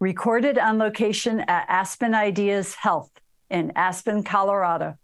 recorded 0.00 0.56
on 0.56 0.78
location 0.78 1.40
at 1.40 1.66
Aspen 1.68 2.14
Ideas 2.14 2.74
Health 2.74 3.10
in 3.50 3.70
Aspen, 3.76 4.22
Colorado. 4.22 4.96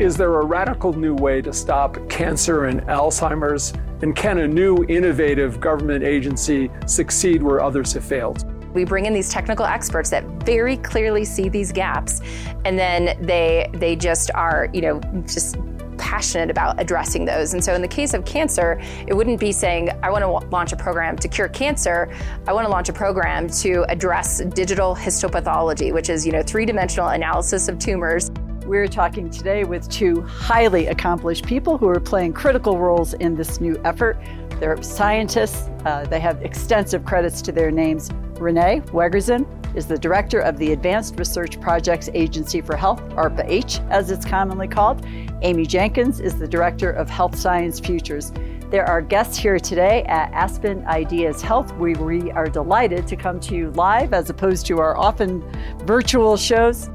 Is 0.00 0.16
there 0.16 0.40
a 0.40 0.44
radical 0.44 0.92
new 0.92 1.14
way 1.14 1.40
to 1.42 1.52
stop 1.52 1.96
cancer 2.08 2.64
and 2.64 2.80
Alzheimer's? 2.88 3.72
And 4.02 4.16
can 4.16 4.38
a 4.38 4.48
new 4.48 4.84
innovative 4.88 5.60
government 5.60 6.02
agency 6.02 6.68
succeed 6.86 7.44
where 7.44 7.62
others 7.62 7.92
have 7.92 8.04
failed? 8.04 8.44
We 8.74 8.84
bring 8.84 9.06
in 9.06 9.14
these 9.14 9.28
technical 9.28 9.66
experts 9.66 10.10
that 10.10 10.24
very 10.44 10.76
clearly 10.78 11.24
see 11.24 11.48
these 11.48 11.70
gaps, 11.70 12.20
and 12.64 12.78
then 12.78 13.16
they 13.20 13.70
they 13.74 13.94
just 13.94 14.30
are, 14.34 14.68
you 14.72 14.80
know, 14.80 15.00
just 15.26 15.56
passionate 16.00 16.50
about 16.50 16.80
addressing 16.80 17.24
those. 17.24 17.52
And 17.54 17.62
so, 17.62 17.74
in 17.74 17.82
the 17.82 17.88
case 17.88 18.14
of 18.14 18.24
cancer, 18.24 18.80
it 19.06 19.14
wouldn't 19.14 19.38
be 19.38 19.52
saying, 19.52 19.90
I 20.02 20.10
want 20.10 20.22
to 20.22 20.48
launch 20.48 20.72
a 20.72 20.76
program 20.76 21.16
to 21.18 21.28
cure 21.28 21.48
cancer. 21.48 22.12
I 22.48 22.52
want 22.52 22.66
to 22.66 22.70
launch 22.70 22.88
a 22.88 22.92
program 22.92 23.48
to 23.60 23.84
address 23.88 24.40
digital 24.40 24.96
histopathology, 24.96 25.92
which 25.92 26.08
is, 26.08 26.26
you 26.26 26.32
know, 26.32 26.42
three 26.42 26.64
dimensional 26.64 27.10
analysis 27.10 27.68
of 27.68 27.78
tumors. 27.78 28.30
We're 28.66 28.88
talking 28.88 29.30
today 29.30 29.64
with 29.64 29.88
two 29.90 30.22
highly 30.22 30.86
accomplished 30.86 31.44
people 31.44 31.76
who 31.76 31.88
are 31.88 32.00
playing 32.00 32.32
critical 32.32 32.78
roles 32.78 33.14
in 33.14 33.34
this 33.34 33.60
new 33.60 33.80
effort. 33.84 34.18
They're 34.60 34.80
scientists, 34.82 35.68
uh, 35.84 36.06
they 36.08 36.20
have 36.20 36.42
extensive 36.42 37.04
credits 37.04 37.42
to 37.42 37.52
their 37.52 37.70
names. 37.70 38.10
Renee 38.40 38.80
Wegrzyn 38.86 39.46
is 39.76 39.86
the 39.86 39.98
director 39.98 40.40
of 40.40 40.56
the 40.56 40.72
Advanced 40.72 41.18
Research 41.18 41.60
Projects 41.60 42.08
Agency 42.14 42.60
for 42.60 42.74
Health, 42.74 43.00
ARPA 43.10 43.44
H, 43.46 43.80
as 43.90 44.10
it's 44.10 44.24
commonly 44.24 44.66
called. 44.66 45.04
Amy 45.42 45.66
Jenkins 45.66 46.20
is 46.20 46.38
the 46.38 46.48
director 46.48 46.90
of 46.90 47.08
Health 47.08 47.36
Science 47.36 47.78
Futures. 47.78 48.32
There 48.70 48.86
are 48.86 49.02
guests 49.02 49.36
here 49.36 49.58
today 49.58 50.04
at 50.04 50.32
Aspen 50.32 50.84
Ideas 50.86 51.42
Health. 51.42 51.74
We 51.76 51.94
are 52.32 52.48
delighted 52.48 53.06
to 53.08 53.16
come 53.16 53.40
to 53.40 53.54
you 53.54 53.70
live 53.72 54.14
as 54.14 54.30
opposed 54.30 54.66
to 54.66 54.78
our 54.78 54.96
often 54.96 55.42
virtual 55.84 56.36
shows 56.36 56.88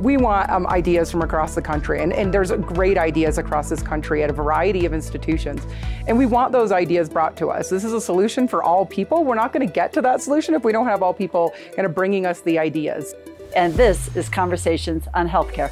we 0.00 0.16
want 0.16 0.48
um, 0.48 0.66
ideas 0.68 1.10
from 1.10 1.20
across 1.20 1.54
the 1.54 1.60
country, 1.60 2.02
and, 2.02 2.12
and 2.12 2.32
there's 2.32 2.50
great 2.52 2.96
ideas 2.96 3.36
across 3.36 3.68
this 3.68 3.82
country 3.82 4.22
at 4.22 4.30
a 4.30 4.32
variety 4.32 4.86
of 4.86 4.94
institutions. 4.94 5.60
And 6.06 6.16
we 6.16 6.24
want 6.24 6.52
those 6.52 6.72
ideas 6.72 7.10
brought 7.10 7.36
to 7.36 7.48
us. 7.48 7.68
This 7.68 7.84
is 7.84 7.92
a 7.92 8.00
solution 8.00 8.48
for 8.48 8.62
all 8.62 8.86
people. 8.86 9.24
We're 9.24 9.34
not 9.34 9.52
going 9.52 9.66
to 9.66 9.72
get 9.72 9.92
to 9.92 10.00
that 10.00 10.22
solution 10.22 10.54
if 10.54 10.64
we 10.64 10.72
don't 10.72 10.86
have 10.86 11.02
all 11.02 11.12
people 11.12 11.52
kind 11.76 11.84
of 11.84 11.94
bringing 11.94 12.24
us 12.24 12.40
the 12.40 12.58
ideas. 12.58 13.14
And 13.54 13.74
this 13.74 14.14
is 14.16 14.30
Conversations 14.30 15.06
on 15.12 15.28
Healthcare. 15.28 15.70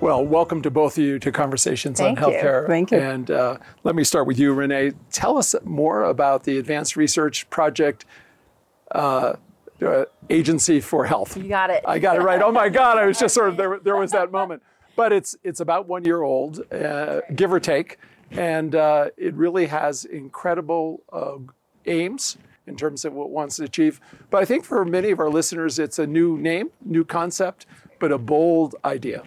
Well, 0.00 0.24
welcome 0.24 0.62
to 0.62 0.70
both 0.70 0.96
of 0.96 1.04
you 1.04 1.18
to 1.18 1.30
Conversations 1.30 1.98
Thank 1.98 2.22
on 2.22 2.32
Healthcare. 2.32 2.62
You. 2.62 2.68
Thank 2.68 2.90
you. 2.92 2.98
And 2.98 3.30
uh, 3.30 3.58
let 3.84 3.94
me 3.94 4.04
start 4.04 4.26
with 4.26 4.38
you, 4.38 4.54
Renee. 4.54 4.92
Tell 5.10 5.36
us 5.36 5.54
more 5.64 6.04
about 6.04 6.44
the 6.44 6.56
Advanced 6.56 6.96
Research 6.96 7.50
Project 7.50 8.06
uh, 8.92 9.34
uh, 9.84 10.04
Agency 10.30 10.80
for 10.80 11.04
Health. 11.04 11.36
You 11.36 11.48
got 11.48 11.70
it. 11.70 11.84
I 11.86 11.98
got 11.98 12.16
it 12.16 12.22
right. 12.22 12.42
Oh 12.42 12.52
my 12.52 12.68
God! 12.68 12.98
I 12.98 13.06
was 13.06 13.18
just 13.18 13.34
sort 13.34 13.48
of 13.48 13.56
there. 13.56 13.78
There 13.78 13.96
was 13.96 14.12
that 14.12 14.32
moment, 14.38 14.62
but 14.96 15.12
it's 15.12 15.36
it's 15.44 15.60
about 15.60 15.86
one 15.88 16.04
year 16.04 16.22
old, 16.22 16.60
uh, 16.72 17.20
give 17.34 17.52
or 17.52 17.60
take, 17.60 17.98
and 18.30 18.74
uh, 18.74 19.10
it 19.16 19.34
really 19.34 19.66
has 19.66 20.04
incredible 20.04 21.02
uh, 21.12 21.36
aims 21.86 22.38
in 22.66 22.76
terms 22.76 23.04
of 23.04 23.14
what 23.14 23.24
it 23.24 23.30
wants 23.30 23.56
to 23.56 23.64
achieve. 23.64 24.00
But 24.30 24.42
I 24.42 24.44
think 24.44 24.64
for 24.64 24.84
many 24.84 25.10
of 25.10 25.20
our 25.20 25.30
listeners, 25.30 25.78
it's 25.78 25.98
a 25.98 26.06
new 26.06 26.36
name, 26.36 26.70
new 26.84 27.04
concept, 27.04 27.66
but 27.98 28.12
a 28.12 28.18
bold 28.18 28.74
idea. 28.84 29.22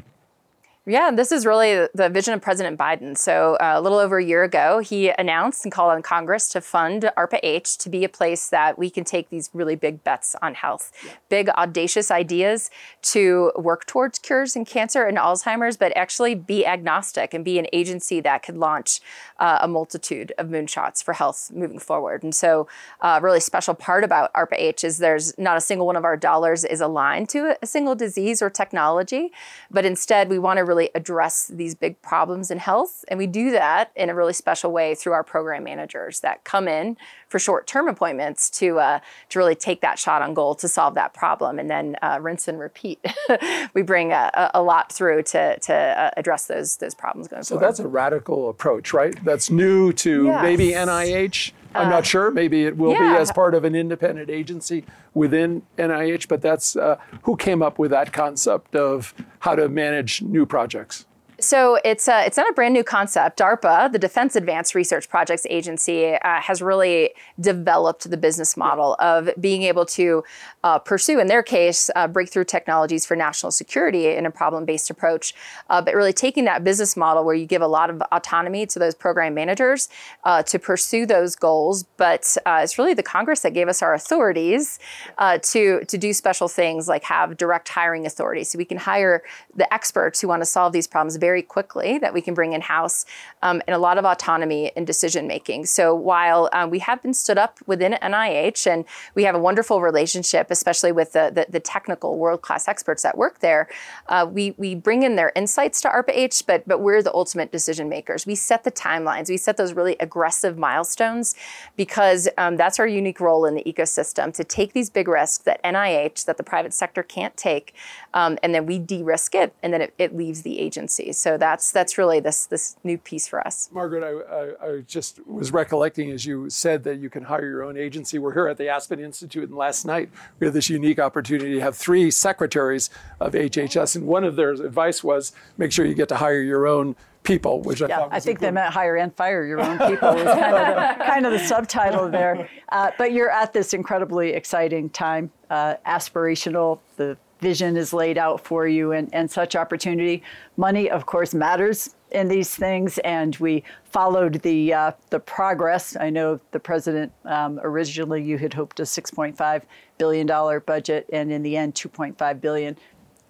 Yeah, 0.87 1.11
this 1.11 1.31
is 1.31 1.45
really 1.45 1.87
the 1.93 2.09
vision 2.09 2.33
of 2.33 2.41
President 2.41 2.75
Biden. 2.75 3.15
So, 3.15 3.53
uh, 3.57 3.73
a 3.75 3.81
little 3.81 3.99
over 3.99 4.17
a 4.17 4.25
year 4.25 4.43
ago, 4.43 4.79
he 4.79 5.09
announced 5.09 5.63
and 5.63 5.71
called 5.71 5.91
on 5.91 6.01
Congress 6.01 6.49
to 6.49 6.61
fund 6.61 7.07
ARPA 7.15 7.39
H 7.43 7.77
to 7.77 7.89
be 7.89 8.03
a 8.03 8.09
place 8.09 8.49
that 8.49 8.79
we 8.79 8.89
can 8.89 9.03
take 9.03 9.29
these 9.29 9.51
really 9.53 9.75
big 9.75 10.03
bets 10.03 10.35
on 10.41 10.55
health, 10.55 10.91
yeah. 11.05 11.11
big, 11.29 11.49
audacious 11.49 12.09
ideas 12.09 12.71
to 13.03 13.51
work 13.55 13.85
towards 13.85 14.17
cures 14.17 14.55
in 14.55 14.65
cancer 14.65 15.03
and 15.03 15.19
Alzheimer's, 15.19 15.77
but 15.77 15.95
actually 15.95 16.33
be 16.33 16.65
agnostic 16.65 17.35
and 17.35 17.45
be 17.45 17.59
an 17.59 17.67
agency 17.71 18.19
that 18.19 18.41
could 18.41 18.57
launch 18.57 19.01
uh, 19.37 19.59
a 19.61 19.67
multitude 19.67 20.33
of 20.39 20.47
moonshots 20.47 21.03
for 21.03 21.13
health 21.13 21.51
moving 21.53 21.77
forward. 21.77 22.23
And 22.23 22.33
so, 22.33 22.67
uh, 23.01 23.19
a 23.19 23.23
really 23.23 23.39
special 23.39 23.75
part 23.75 24.03
about 24.03 24.33
ARPA 24.33 24.55
H 24.55 24.83
is 24.83 24.97
there's 24.97 25.37
not 25.37 25.57
a 25.57 25.61
single 25.61 25.85
one 25.85 25.95
of 25.95 26.05
our 26.05 26.17
dollars 26.17 26.65
is 26.65 26.81
aligned 26.81 27.29
to 27.29 27.55
a 27.61 27.67
single 27.67 27.93
disease 27.93 28.41
or 28.41 28.49
technology, 28.49 29.31
but 29.69 29.85
instead, 29.85 30.27
we 30.27 30.39
want 30.39 30.57
to 30.57 30.70
really 30.71 30.89
address 30.95 31.47
these 31.47 31.75
big 31.75 32.01
problems 32.01 32.49
in 32.49 32.57
health. 32.57 33.03
And 33.09 33.17
we 33.17 33.27
do 33.27 33.51
that 33.51 33.91
in 33.95 34.09
a 34.09 34.15
really 34.15 34.31
special 34.31 34.71
way 34.71 34.95
through 34.95 35.11
our 35.11 35.23
program 35.23 35.65
managers 35.65 36.21
that 36.21 36.45
come 36.45 36.69
in 36.69 36.95
for 37.27 37.39
short 37.39 37.67
term 37.67 37.89
appointments 37.89 38.49
to, 38.51 38.79
uh, 38.79 38.99
to 39.29 39.39
really 39.39 39.55
take 39.55 39.81
that 39.81 39.99
shot 39.99 40.21
on 40.21 40.33
goal 40.33 40.55
to 40.55 40.69
solve 40.69 40.95
that 40.95 41.13
problem 41.13 41.59
and 41.59 41.69
then 41.69 41.97
uh, 42.01 42.19
rinse 42.21 42.47
and 42.47 42.57
repeat. 42.57 43.03
we 43.73 43.81
bring 43.81 44.13
a, 44.13 44.51
a, 44.53 44.61
lot 44.61 44.91
through 44.91 45.23
to, 45.23 45.59
to 45.59 45.73
uh, 45.73 46.11
address 46.15 46.47
those, 46.47 46.77
those 46.77 46.95
problems 46.95 47.27
going 47.27 47.43
so 47.43 47.55
forward. 47.55 47.63
So 47.63 47.67
that's 47.67 47.79
a 47.79 47.87
radical 47.87 48.49
approach, 48.49 48.93
right? 48.93 49.13
That's 49.25 49.49
new 49.49 49.91
to 49.93 50.25
yes. 50.27 50.43
maybe 50.43 50.69
NIH. 50.69 51.51
I'm 51.73 51.89
not 51.89 51.99
uh, 51.99 52.03
sure. 52.03 52.31
Maybe 52.31 52.65
it 52.65 52.77
will 52.77 52.93
yeah. 52.93 53.13
be 53.13 53.19
as 53.19 53.31
part 53.31 53.53
of 53.53 53.63
an 53.63 53.75
independent 53.75 54.29
agency 54.29 54.85
within 55.13 55.63
NIH, 55.77 56.27
but 56.27 56.41
that's 56.41 56.75
uh, 56.75 56.97
who 57.23 57.35
came 57.35 57.61
up 57.61 57.79
with 57.79 57.91
that 57.91 58.11
concept 58.13 58.75
of 58.75 59.13
how 59.39 59.55
to 59.55 59.69
manage 59.69 60.21
new 60.21 60.45
projects. 60.45 61.05
So 61.43 61.79
it's 61.83 62.07
uh, 62.07 62.21
it's 62.23 62.37
not 62.37 62.47
a 62.49 62.53
brand 62.53 62.73
new 62.73 62.83
concept. 62.83 63.39
DARPA, 63.39 63.91
the 63.91 63.97
Defense 63.97 64.35
Advanced 64.35 64.75
Research 64.75 65.09
Projects 65.09 65.47
Agency, 65.49 66.13
uh, 66.13 66.39
has 66.39 66.61
really 66.61 67.11
developed 67.39 68.09
the 68.09 68.17
business 68.17 68.55
model 68.55 68.95
of 68.99 69.29
being 69.39 69.63
able 69.63 69.85
to 69.87 70.23
uh, 70.63 70.77
pursue, 70.77 71.19
in 71.19 71.25
their 71.25 71.41
case, 71.41 71.89
uh, 71.95 72.07
breakthrough 72.07 72.43
technologies 72.43 73.07
for 73.07 73.15
national 73.15 73.51
security 73.51 74.07
in 74.09 74.27
a 74.27 74.31
problem-based 74.31 74.91
approach. 74.91 75.33
Uh, 75.69 75.81
but 75.81 75.95
really 75.95 76.13
taking 76.13 76.45
that 76.45 76.63
business 76.63 76.95
model 76.95 77.23
where 77.23 77.33
you 77.33 77.47
give 77.47 77.63
a 77.63 77.67
lot 77.67 77.89
of 77.89 78.03
autonomy 78.11 78.67
to 78.67 78.77
those 78.77 78.93
program 78.93 79.33
managers 79.33 79.89
uh, 80.25 80.43
to 80.43 80.59
pursue 80.59 81.07
those 81.07 81.35
goals. 81.35 81.83
But 81.97 82.37
it's 82.45 82.77
really 82.77 82.93
the 82.93 83.03
Congress 83.03 83.39
that 83.39 83.55
gave 83.55 83.67
us 83.67 83.81
our 83.81 83.95
authorities 83.95 84.77
to 85.19 85.83
to 85.85 85.97
do 85.97 86.13
special 86.13 86.47
things 86.47 86.87
like 86.87 87.03
have 87.03 87.35
direct 87.35 87.67
hiring 87.69 88.05
authority, 88.05 88.43
so 88.43 88.57
we 88.57 88.65
can 88.65 88.77
hire 88.77 89.23
the 89.55 89.71
experts 89.73 90.21
who 90.21 90.27
want 90.27 90.41
to 90.41 90.45
solve 90.45 90.71
these 90.73 90.87
problems 90.87 91.15
very 91.15 91.30
very 91.31 91.41
quickly 91.41 91.97
that 91.97 92.13
we 92.13 92.21
can 92.21 92.33
bring 92.33 92.51
in 92.51 92.59
house 92.59 93.05
um, 93.41 93.61
and 93.65 93.73
a 93.73 93.77
lot 93.77 93.97
of 93.97 94.03
autonomy 94.03 94.69
in 94.75 94.83
decision 94.83 95.27
making. 95.27 95.65
So 95.65 95.95
while 95.95 96.49
um, 96.51 96.69
we 96.69 96.79
have 96.79 97.01
been 97.01 97.13
stood 97.13 97.37
up 97.37 97.57
within 97.65 97.93
NIH 97.93 98.67
and 98.67 98.83
we 99.15 99.23
have 99.23 99.33
a 99.33 99.39
wonderful 99.39 99.79
relationship, 99.79 100.51
especially 100.51 100.91
with 100.91 101.13
the, 101.13 101.31
the, 101.33 101.45
the 101.49 101.61
technical 101.61 102.17
world 102.17 102.41
class 102.41 102.67
experts 102.67 103.01
that 103.03 103.17
work 103.17 103.39
there, 103.39 103.69
uh, 104.09 104.27
we, 104.29 104.53
we 104.57 104.75
bring 104.75 105.03
in 105.03 105.15
their 105.15 105.31
insights 105.33 105.79
to 105.83 105.87
ARPA-H, 105.87 106.45
but, 106.45 106.67
but 106.67 106.81
we're 106.81 107.01
the 107.01 107.13
ultimate 107.13 107.49
decision 107.49 107.87
makers. 107.87 108.25
We 108.25 108.35
set 108.35 108.65
the 108.65 108.71
timelines, 108.71 109.29
we 109.29 109.37
set 109.37 109.55
those 109.55 109.71
really 109.71 109.95
aggressive 110.01 110.57
milestones 110.57 111.33
because 111.77 112.27
um, 112.37 112.57
that's 112.57 112.77
our 112.77 112.87
unique 112.87 113.21
role 113.21 113.45
in 113.45 113.55
the 113.55 113.63
ecosystem 113.63 114.33
to 114.33 114.43
take 114.43 114.73
these 114.73 114.89
big 114.89 115.07
risks 115.07 115.45
that 115.45 115.63
NIH, 115.63 116.25
that 116.25 116.35
the 116.35 116.43
private 116.43 116.73
sector 116.73 117.03
can't 117.03 117.37
take, 117.37 117.73
um, 118.13 118.37
and 118.43 118.53
then 118.53 118.65
we 118.65 118.79
de 118.79 119.01
risk 119.01 119.33
it, 119.33 119.53
and 119.63 119.73
then 119.73 119.81
it, 119.81 119.93
it 119.97 120.13
leaves 120.13 120.41
the 120.41 120.59
agencies. 120.59 121.20
So 121.21 121.37
that's 121.37 121.71
that's 121.71 121.99
really 121.99 122.19
this 122.19 122.47
this 122.47 122.77
new 122.83 122.97
piece 122.97 123.27
for 123.27 123.45
us. 123.45 123.69
Margaret, 123.71 124.03
I, 124.03 124.65
I, 124.65 124.69
I, 124.69 124.81
just 124.81 125.25
was 125.27 125.51
recollecting 125.51 126.09
as 126.09 126.25
you 126.25 126.49
said 126.49 126.83
that 126.85 126.97
you 126.97 127.11
can 127.11 127.25
hire 127.25 127.47
your 127.47 127.61
own 127.63 127.77
agency. 127.77 128.17
We're 128.17 128.33
here 128.33 128.47
at 128.47 128.57
the 128.57 128.69
Aspen 128.69 128.99
Institute, 128.99 129.47
and 129.47 129.55
last 129.55 129.85
night 129.85 130.09
we 130.39 130.47
had 130.47 130.55
this 130.55 130.67
unique 130.67 130.97
opportunity 130.97 131.53
to 131.53 131.61
have 131.61 131.77
three 131.77 132.09
secretaries 132.09 132.89
of 133.19 133.33
HHS, 133.33 133.95
and 133.95 134.07
one 134.07 134.23
of 134.23 134.35
their 134.35 134.49
advice 134.49 135.03
was 135.03 135.31
make 135.59 135.71
sure 135.71 135.85
you 135.85 135.93
get 135.93 136.09
to 136.09 136.15
hire 136.15 136.41
your 136.41 136.65
own 136.65 136.95
people, 137.21 137.61
which 137.61 137.83
I 137.83 137.87
yeah, 137.87 137.97
thought 137.97 138.09
I 138.11 138.19
think 138.19 138.39
important. 138.39 138.55
they 138.55 138.61
meant 138.61 138.73
hire 138.73 138.95
and 138.97 139.15
fire 139.15 139.45
your 139.45 139.61
own 139.61 139.77
people 139.77 140.15
was 140.15 140.23
kind 140.23 140.55
of 140.55 140.97
the, 140.97 141.03
kind 141.05 141.25
of 141.27 141.33
the 141.33 141.39
subtitle 141.39 142.09
there. 142.09 142.49
Uh, 142.69 142.89
but 142.97 143.11
you're 143.13 143.29
at 143.29 143.53
this 143.53 143.75
incredibly 143.75 144.33
exciting 144.33 144.89
time, 144.89 145.31
uh, 145.51 145.75
aspirational. 145.85 146.79
The 146.97 147.15
vision 147.41 147.75
is 147.75 147.91
laid 147.91 148.17
out 148.17 148.45
for 148.45 148.67
you 148.67 148.91
and, 148.93 149.13
and 149.13 149.29
such 149.29 149.55
opportunity. 149.55 150.23
Money, 150.57 150.89
of 150.89 151.05
course, 151.05 151.33
matters 151.33 151.95
in 152.11 152.27
these 152.27 152.55
things, 152.55 152.97
and 152.99 153.35
we 153.37 153.63
followed 153.83 154.41
the 154.43 154.73
uh, 154.73 154.91
the 155.09 155.19
progress. 155.19 155.95
I 155.99 156.09
know 156.09 156.39
the 156.51 156.59
president 156.59 157.11
um, 157.25 157.59
originally 157.63 158.23
you 158.23 158.37
had 158.37 158.53
hoped 158.53 158.79
a 158.79 158.83
6.5 158.83 159.63
billion 159.97 160.27
dollar 160.27 160.59
budget, 160.59 161.09
and 161.11 161.31
in 161.31 161.41
the 161.41 161.57
end, 161.57 161.75
2.5 161.75 162.41
billion. 162.41 162.77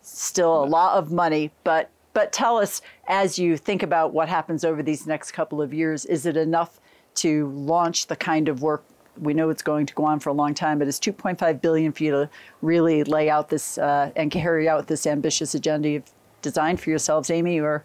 Still 0.01 0.63
a 0.63 0.65
lot 0.65 0.97
of 0.97 1.11
money, 1.11 1.51
but 1.63 1.89
but 2.13 2.33
tell 2.33 2.57
us 2.57 2.81
as 3.07 3.39
you 3.39 3.55
think 3.55 3.83
about 3.83 4.13
what 4.13 4.27
happens 4.27 4.65
over 4.65 4.83
these 4.83 5.07
next 5.07 5.31
couple 5.31 5.61
of 5.61 5.73
years, 5.73 6.05
is 6.05 6.25
it 6.25 6.35
enough 6.35 6.79
to 7.13 7.47
launch 7.49 8.07
the 8.07 8.15
kind 8.15 8.49
of 8.49 8.61
work 8.61 8.83
we 9.19 9.33
know 9.33 9.49
it's 9.49 9.61
going 9.61 9.85
to 9.85 9.93
go 9.93 10.05
on 10.05 10.19
for 10.19 10.29
a 10.29 10.33
long 10.33 10.53
time, 10.53 10.79
but 10.79 10.87
it's 10.87 10.99
2.5 10.99 11.61
billion 11.61 11.91
for 11.91 12.03
you 12.03 12.11
to 12.11 12.29
really 12.61 13.03
lay 13.03 13.29
out 13.29 13.49
this 13.49 13.77
uh, 13.77 14.11
and 14.15 14.31
carry 14.31 14.69
out 14.69 14.87
this 14.87 15.05
ambitious 15.05 15.53
agenda 15.53 15.89
you've 15.89 16.11
designed 16.41 16.79
for 16.79 16.89
yourselves, 16.89 17.29
Amy, 17.29 17.59
or 17.59 17.83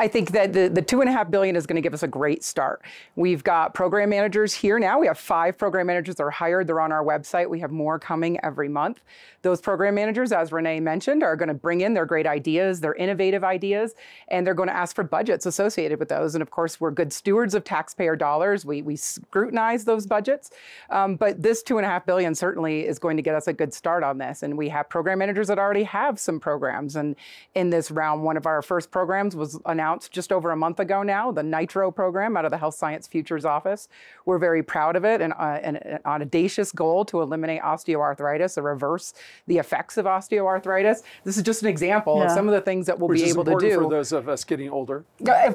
I 0.00 0.08
think 0.08 0.30
that 0.30 0.54
the, 0.54 0.68
the 0.68 0.80
two 0.80 1.02
and 1.02 1.10
a 1.10 1.12
half 1.12 1.30
billion 1.30 1.56
is 1.56 1.66
going 1.66 1.76
to 1.76 1.82
give 1.82 1.92
us 1.92 2.02
a 2.02 2.08
great 2.08 2.42
start. 2.42 2.80
We've 3.16 3.44
got 3.44 3.74
program 3.74 4.08
managers 4.08 4.54
here 4.54 4.78
now. 4.78 4.98
We 4.98 5.06
have 5.08 5.18
five 5.18 5.58
program 5.58 5.88
managers 5.88 6.14
that 6.14 6.22
are 6.22 6.30
hired. 6.30 6.66
They're 6.66 6.80
on 6.80 6.90
our 6.90 7.04
website. 7.04 7.50
We 7.50 7.60
have 7.60 7.70
more 7.70 7.98
coming 7.98 8.42
every 8.42 8.70
month. 8.70 9.02
Those 9.42 9.60
program 9.60 9.94
managers, 9.94 10.32
as 10.32 10.52
Renee 10.52 10.80
mentioned, 10.80 11.22
are 11.22 11.36
going 11.36 11.48
to 11.48 11.54
bring 11.54 11.82
in 11.82 11.92
their 11.92 12.06
great 12.06 12.26
ideas, 12.26 12.80
their 12.80 12.94
innovative 12.94 13.44
ideas, 13.44 13.94
and 14.28 14.46
they're 14.46 14.54
going 14.54 14.68
to 14.70 14.76
ask 14.76 14.94
for 14.94 15.04
budgets 15.04 15.44
associated 15.44 15.98
with 15.98 16.08
those. 16.08 16.34
And 16.34 16.40
of 16.40 16.50
course, 16.50 16.80
we're 16.80 16.90
good 16.90 17.12
stewards 17.12 17.54
of 17.54 17.64
taxpayer 17.64 18.16
dollars. 18.16 18.64
We, 18.64 18.80
we 18.80 18.96
scrutinize 18.96 19.84
those 19.84 20.06
budgets. 20.06 20.50
Um, 20.88 21.16
but 21.16 21.42
this 21.42 21.62
two 21.62 21.76
and 21.76 21.84
a 21.84 21.88
half 21.88 22.06
billion 22.06 22.34
certainly 22.34 22.86
is 22.86 22.98
going 22.98 23.16
to 23.16 23.22
get 23.22 23.34
us 23.34 23.48
a 23.48 23.52
good 23.52 23.74
start 23.74 24.02
on 24.02 24.16
this. 24.16 24.42
And 24.42 24.56
we 24.56 24.70
have 24.70 24.88
program 24.88 25.18
managers 25.18 25.48
that 25.48 25.58
already 25.58 25.84
have 25.84 26.18
some 26.18 26.40
programs. 26.40 26.96
And 26.96 27.16
in 27.54 27.68
this 27.68 27.90
round, 27.90 28.22
one 28.22 28.38
of 28.38 28.46
our 28.46 28.62
first 28.62 28.90
programs 28.90 29.36
was 29.36 29.58
announced 29.66 29.89
just 29.98 30.32
over 30.32 30.50
a 30.50 30.56
month 30.56 30.80
ago 30.80 31.02
now, 31.02 31.32
the 31.32 31.42
NITRO 31.42 31.94
program 31.94 32.36
out 32.36 32.44
of 32.44 32.50
the 32.50 32.58
Health 32.58 32.74
Science 32.74 33.06
Futures 33.06 33.44
Office. 33.44 33.88
We're 34.24 34.38
very 34.38 34.62
proud 34.62 34.96
of 34.96 35.04
it 35.04 35.20
and, 35.20 35.32
uh, 35.32 35.58
and 35.62 35.76
an 35.78 36.00
audacious 36.04 36.72
goal 36.72 37.04
to 37.06 37.20
eliminate 37.20 37.62
osteoarthritis 37.62 38.58
or 38.58 38.62
reverse 38.62 39.14
the 39.46 39.58
effects 39.58 39.96
of 39.96 40.06
osteoarthritis. 40.06 41.02
This 41.24 41.36
is 41.36 41.42
just 41.42 41.62
an 41.62 41.68
example 41.68 42.18
yeah. 42.18 42.26
of 42.26 42.30
some 42.30 42.48
of 42.48 42.54
the 42.54 42.60
things 42.60 42.86
that 42.86 42.98
we'll 42.98 43.08
Which 43.08 43.22
be 43.22 43.28
able 43.28 43.44
to 43.44 43.56
do. 43.58 43.74
for 43.80 43.90
those 43.90 44.12
of 44.12 44.28
us 44.28 44.44
getting 44.44 44.70
older. 44.70 45.04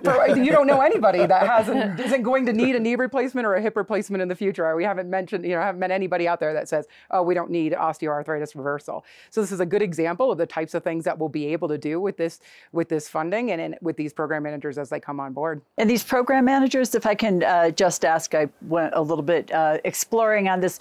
For, 0.04 0.38
you 0.38 0.52
don't 0.52 0.68
know 0.68 0.82
anybody 0.82 1.26
that 1.26 1.48
hasn't 1.48 2.00
isn't 2.00 2.24
going 2.24 2.46
to 2.46 2.54
need 2.54 2.76
a 2.76 2.80
knee 2.80 2.96
replacement 2.96 3.46
or 3.46 3.56
a 3.56 3.62
hip 3.62 3.76
replacement 3.76 4.22
in 4.22 4.28
the 4.28 4.36
future. 4.36 4.76
We 4.76 4.84
haven't 4.84 5.10
mentioned, 5.10 5.46
you 5.46 5.52
know, 5.52 5.62
haven't 5.62 5.80
met 5.80 5.92
anybody 5.92 6.28
out 6.28 6.40
there 6.40 6.54
that 6.54 6.68
says, 6.68 6.88
"Oh, 7.12 7.24
we 7.24 7.34
don't 7.34 7.50
need 7.50 7.74
osteoarthritis 7.74 8.56
reversal." 8.56 9.06
So 9.30 9.42
this 9.42 9.52
is 9.52 9.60
a 9.60 9.66
good 9.66 9.82
example 9.82 10.32
of 10.32 10.38
the 10.38 10.46
types 10.46 10.74
of 10.74 10.84
things 10.84 11.06
that 11.06 11.18
we'll 11.20 11.30
be 11.30 11.48
able 11.48 11.68
to 11.70 11.78
do 11.78 12.00
with 12.00 12.18
this 12.18 12.40
with 12.72 12.90
this 12.90 13.08
funding 13.08 13.52
and 13.52 13.62
in, 13.62 13.76
with 13.82 13.98
these 13.98 14.14
program 14.16 14.44
managers 14.44 14.78
as 14.78 14.90
they 14.90 15.00
come 15.00 15.20
on 15.20 15.34
board. 15.34 15.62
And 15.78 15.90
these 15.90 16.04
program 16.04 16.46
managers, 16.46 16.96
if 16.96 17.06
I 17.06 17.16
can 17.16 17.44
uh, 17.44 17.72
just 17.72 18.06
ask, 18.06 18.34
I 18.34 18.50
went 18.62 18.94
a 18.96 19.02
little 19.02 19.24
bit 19.24 19.52
uh, 19.52 19.78
exploring 19.84 20.48
on 20.48 20.60
this 20.60 20.80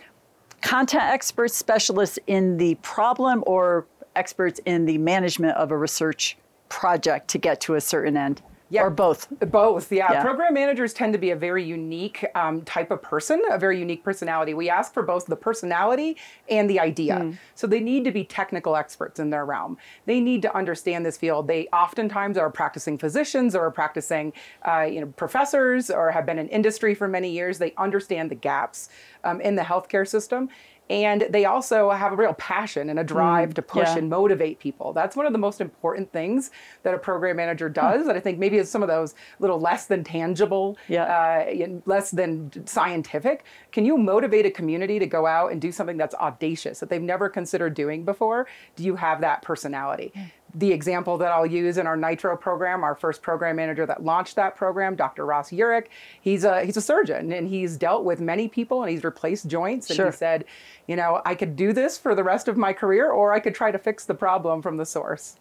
content 0.60 1.04
experts, 1.04 1.56
specialists 1.56 2.18
in 2.26 2.56
the 2.56 2.76
problem, 2.76 3.44
or 3.46 3.86
experts 4.16 4.60
in 4.64 4.86
the 4.86 4.98
management 4.98 5.56
of 5.56 5.70
a 5.70 5.76
research 5.76 6.36
project 6.68 7.28
to 7.28 7.38
get 7.38 7.60
to 7.62 7.74
a 7.74 7.80
certain 7.80 8.16
end? 8.16 8.42
Yeah, 8.74 8.82
or 8.82 8.90
both. 8.90 9.28
Both, 9.38 9.92
yeah. 9.92 10.12
yeah. 10.12 10.22
Program 10.22 10.54
managers 10.54 10.92
tend 10.92 11.12
to 11.12 11.18
be 11.18 11.30
a 11.30 11.36
very 11.36 11.62
unique 11.62 12.24
um, 12.34 12.62
type 12.62 12.90
of 12.90 13.02
person, 13.02 13.40
a 13.50 13.58
very 13.58 13.78
unique 13.78 14.02
personality. 14.02 14.52
We 14.52 14.68
ask 14.68 14.92
for 14.92 15.02
both 15.02 15.26
the 15.26 15.36
personality 15.36 16.16
and 16.48 16.68
the 16.68 16.80
idea. 16.80 17.16
Mm. 17.16 17.38
So 17.54 17.66
they 17.66 17.80
need 17.80 18.04
to 18.04 18.10
be 18.10 18.24
technical 18.24 18.74
experts 18.74 19.20
in 19.20 19.30
their 19.30 19.44
realm. 19.44 19.78
They 20.06 20.20
need 20.20 20.42
to 20.42 20.56
understand 20.56 21.06
this 21.06 21.16
field. 21.16 21.46
They 21.46 21.68
oftentimes 21.68 22.36
are 22.36 22.50
practicing 22.50 22.98
physicians 22.98 23.54
or 23.54 23.70
practicing, 23.70 24.32
uh, 24.62 24.82
you 24.90 25.00
know, 25.00 25.06
professors 25.06 25.88
or 25.88 26.10
have 26.10 26.26
been 26.26 26.38
in 26.38 26.48
industry 26.48 26.94
for 26.94 27.06
many 27.06 27.30
years. 27.30 27.58
They 27.58 27.74
understand 27.78 28.30
the 28.30 28.34
gaps 28.34 28.88
um, 29.22 29.40
in 29.40 29.54
the 29.54 29.62
healthcare 29.62 30.06
system 30.06 30.48
and 30.90 31.26
they 31.30 31.46
also 31.46 31.90
have 31.90 32.12
a 32.12 32.16
real 32.16 32.34
passion 32.34 32.90
and 32.90 32.98
a 32.98 33.04
drive 33.04 33.50
mm, 33.50 33.54
to 33.54 33.62
push 33.62 33.88
yeah. 33.88 33.98
and 33.98 34.10
motivate 34.10 34.58
people. 34.58 34.92
That's 34.92 35.16
one 35.16 35.24
of 35.24 35.32
the 35.32 35.38
most 35.38 35.60
important 35.60 36.12
things 36.12 36.50
that 36.82 36.94
a 36.94 36.98
program 36.98 37.36
manager 37.36 37.68
does. 37.68 38.02
Mm. 38.02 38.06
That 38.06 38.16
I 38.16 38.20
think 38.20 38.38
maybe 38.38 38.58
is 38.58 38.70
some 38.70 38.82
of 38.82 38.88
those 38.88 39.14
little 39.38 39.58
less 39.58 39.86
than 39.86 40.04
tangible, 40.04 40.76
yeah. 40.88 41.04
uh, 41.04 41.78
less 41.86 42.10
than 42.10 42.66
scientific. 42.66 43.44
Can 43.72 43.86
you 43.86 43.96
motivate 43.96 44.44
a 44.44 44.50
community 44.50 44.98
to 44.98 45.06
go 45.06 45.26
out 45.26 45.52
and 45.52 45.60
do 45.60 45.72
something 45.72 45.96
that's 45.96 46.14
audacious 46.16 46.80
that 46.80 46.90
they've 46.90 47.00
never 47.00 47.28
considered 47.28 47.74
doing 47.74 48.04
before? 48.04 48.46
Do 48.76 48.84
you 48.84 48.96
have 48.96 49.22
that 49.22 49.42
personality? 49.42 50.12
The 50.54 50.72
example 50.72 51.18
that 51.18 51.32
I'll 51.32 51.46
use 51.46 51.78
in 51.78 51.86
our 51.86 51.96
Nitro 51.96 52.36
program, 52.36 52.84
our 52.84 52.94
first 52.94 53.22
program 53.22 53.56
manager 53.56 53.86
that 53.86 54.04
launched 54.04 54.36
that 54.36 54.56
program, 54.56 54.94
Dr. 54.94 55.26
Ross 55.26 55.50
Uhrich, 55.50 55.86
he's 56.20 56.44
a 56.44 56.64
he's 56.64 56.76
a 56.76 56.80
surgeon 56.80 57.32
and 57.32 57.48
he's 57.48 57.76
dealt 57.76 58.04
with 58.04 58.20
many 58.20 58.48
people 58.48 58.82
and 58.82 58.90
he's 58.90 59.04
replaced 59.04 59.48
joints 59.48 59.90
and 59.90 59.96
sure. 59.96 60.06
he 60.06 60.12
said, 60.12 60.44
you 60.86 60.96
know, 60.96 61.20
I 61.24 61.34
could 61.34 61.56
do 61.56 61.72
this 61.72 61.98
for 61.98 62.14
the 62.14 62.24
rest 62.24 62.48
of 62.48 62.56
my 62.56 62.72
career 62.72 63.10
or 63.10 63.32
I 63.32 63.40
could 63.40 63.54
try 63.54 63.70
to 63.70 63.78
fix 63.78 64.04
the 64.04 64.14
problem 64.14 64.62
from 64.62 64.76
the 64.76 64.86
source. 64.86 65.36